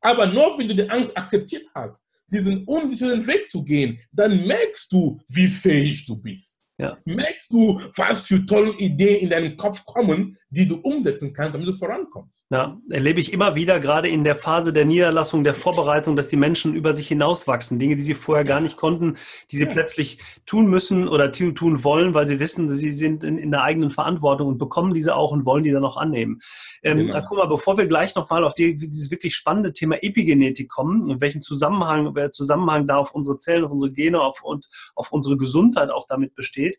Aber 0.00 0.26
nur 0.26 0.58
wenn 0.58 0.68
du 0.68 0.74
die 0.74 0.88
Angst 0.88 1.16
akzeptiert 1.16 1.66
hast, 1.74 2.04
diesen 2.28 2.64
unsicheren 2.64 3.26
Weg 3.26 3.50
zu 3.50 3.62
gehen, 3.62 3.98
dann 4.12 4.46
merkst 4.46 4.92
du, 4.92 5.20
wie 5.28 5.48
fähig 5.48 6.06
du 6.06 6.16
bist. 6.16 6.62
Ja. 6.78 6.96
Merkst 7.04 7.50
du, 7.50 7.80
was 7.96 8.26
für 8.26 8.44
tolle 8.46 8.72
Ideen 8.78 9.20
in 9.22 9.30
deinen 9.30 9.56
Kopf 9.56 9.84
kommen, 9.84 10.38
die 10.50 10.66
du 10.66 10.76
umsetzen 10.76 11.32
kannst, 11.32 11.54
damit 11.54 11.68
du 11.68 11.72
vorankommst? 11.72 12.42
Ja, 12.50 12.76
erlebe 12.90 13.20
ich 13.20 13.32
immer 13.32 13.54
wieder, 13.54 13.78
gerade 13.78 14.08
in 14.08 14.24
der 14.24 14.34
Phase 14.34 14.72
der 14.72 14.84
Niederlassung, 14.84 15.44
der 15.44 15.54
Vorbereitung, 15.54 16.16
dass 16.16 16.26
die 16.26 16.36
Menschen 16.36 16.74
über 16.74 16.92
sich 16.92 17.06
hinauswachsen. 17.06 17.78
Dinge, 17.78 17.94
die 17.94 18.02
sie 18.02 18.14
vorher 18.14 18.44
gar 18.44 18.60
nicht 18.60 18.76
konnten, 18.76 19.16
die 19.52 19.56
sie 19.56 19.66
ja. 19.66 19.70
plötzlich 19.70 20.18
tun 20.46 20.66
müssen 20.66 21.06
oder 21.06 21.30
tun 21.30 21.84
wollen, 21.84 22.12
weil 22.12 22.26
sie 22.26 22.40
wissen, 22.40 22.68
sie 22.68 22.90
sind 22.90 23.22
in, 23.22 23.38
in 23.38 23.52
der 23.52 23.62
eigenen 23.62 23.90
Verantwortung 23.90 24.48
und 24.48 24.58
bekommen 24.58 24.92
diese 24.92 25.14
auch 25.14 25.30
und 25.30 25.46
wollen 25.46 25.62
die 25.62 25.70
dann 25.70 25.84
auch 25.84 25.96
annehmen. 25.96 26.40
Ähm, 26.82 26.98
genau. 26.98 27.22
Guck 27.28 27.38
mal, 27.38 27.46
bevor 27.46 27.78
wir 27.78 27.86
gleich 27.86 28.16
nochmal 28.16 28.42
auf 28.42 28.54
die, 28.54 28.76
dieses 28.76 29.12
wirklich 29.12 29.36
spannende 29.36 29.72
Thema 29.72 30.02
Epigenetik 30.02 30.68
kommen 30.68 31.08
und 31.08 31.20
welchen 31.20 31.42
Zusammenhang, 31.42 32.16
wer 32.16 32.32
Zusammenhang 32.32 32.88
da 32.88 32.96
auf 32.96 33.14
unsere 33.14 33.38
Zellen, 33.38 33.64
auf 33.64 33.70
unsere 33.70 33.92
Gene 33.92 34.20
auf, 34.20 34.42
und 34.42 34.66
auf 34.96 35.12
unsere 35.12 35.36
Gesundheit 35.36 35.90
auch 35.90 36.06
damit 36.08 36.34
besteht, 36.34 36.78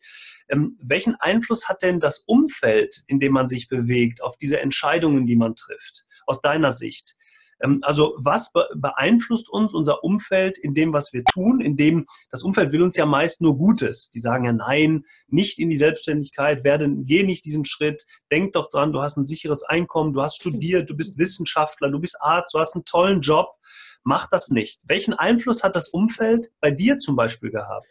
ähm, 0.49 0.77
welchen 0.81 1.15
Einfluss 1.15 1.69
hat 1.69 1.81
denn 1.81 1.99
das 1.99 2.19
Umfeld, 2.19 3.03
in 3.07 3.19
dem 3.19 3.31
man 3.31 3.47
sich 3.47 3.60
bewegt, 3.67 4.21
auf 4.21 4.37
diese 4.37 4.59
Entscheidungen, 4.59 5.25
die 5.25 5.35
man 5.35 5.55
trifft, 5.55 6.05
aus 6.25 6.41
deiner 6.41 6.71
Sicht? 6.71 7.15
Ähm, 7.61 7.79
also 7.83 8.15
was 8.19 8.51
beeinflusst 8.75 9.49
uns 9.49 9.73
unser 9.73 10.03
Umfeld 10.03 10.57
in 10.57 10.73
dem, 10.73 10.93
was 10.93 11.13
wir 11.13 11.23
tun? 11.23 11.61
In 11.61 11.77
dem 11.77 12.07
das 12.29 12.43
Umfeld 12.43 12.71
will 12.71 12.81
uns 12.81 12.97
ja 12.97 13.05
meist 13.05 13.41
nur 13.41 13.57
Gutes. 13.57 14.09
Die 14.11 14.19
sagen 14.19 14.45
ja 14.45 14.53
nein, 14.53 15.05
nicht 15.27 15.59
in 15.59 15.69
die 15.69 15.77
Selbstständigkeit, 15.77 16.63
werde, 16.63 16.89
geh 17.03 17.23
nicht 17.23 17.45
diesen 17.45 17.65
Schritt, 17.65 18.05
denk 18.31 18.53
doch 18.53 18.69
dran, 18.69 18.93
du 18.93 19.01
hast 19.01 19.17
ein 19.17 19.25
sicheres 19.25 19.63
Einkommen, 19.63 20.13
du 20.13 20.21
hast 20.21 20.37
studiert, 20.37 20.89
du 20.89 20.95
bist 20.95 21.17
Wissenschaftler, 21.17 21.89
du 21.89 21.99
bist 21.99 22.21
Arzt, 22.21 22.53
du 22.53 22.59
hast 22.59 22.75
einen 22.75 22.85
tollen 22.85 23.21
Job. 23.21 23.55
Mach 24.03 24.27
das 24.27 24.49
nicht. 24.49 24.81
Welchen 24.83 25.13
Einfluss 25.13 25.63
hat 25.63 25.75
das 25.75 25.89
Umfeld 25.89 26.51
bei 26.59 26.71
dir 26.71 26.97
zum 26.97 27.15
Beispiel 27.15 27.51
gehabt? 27.51 27.85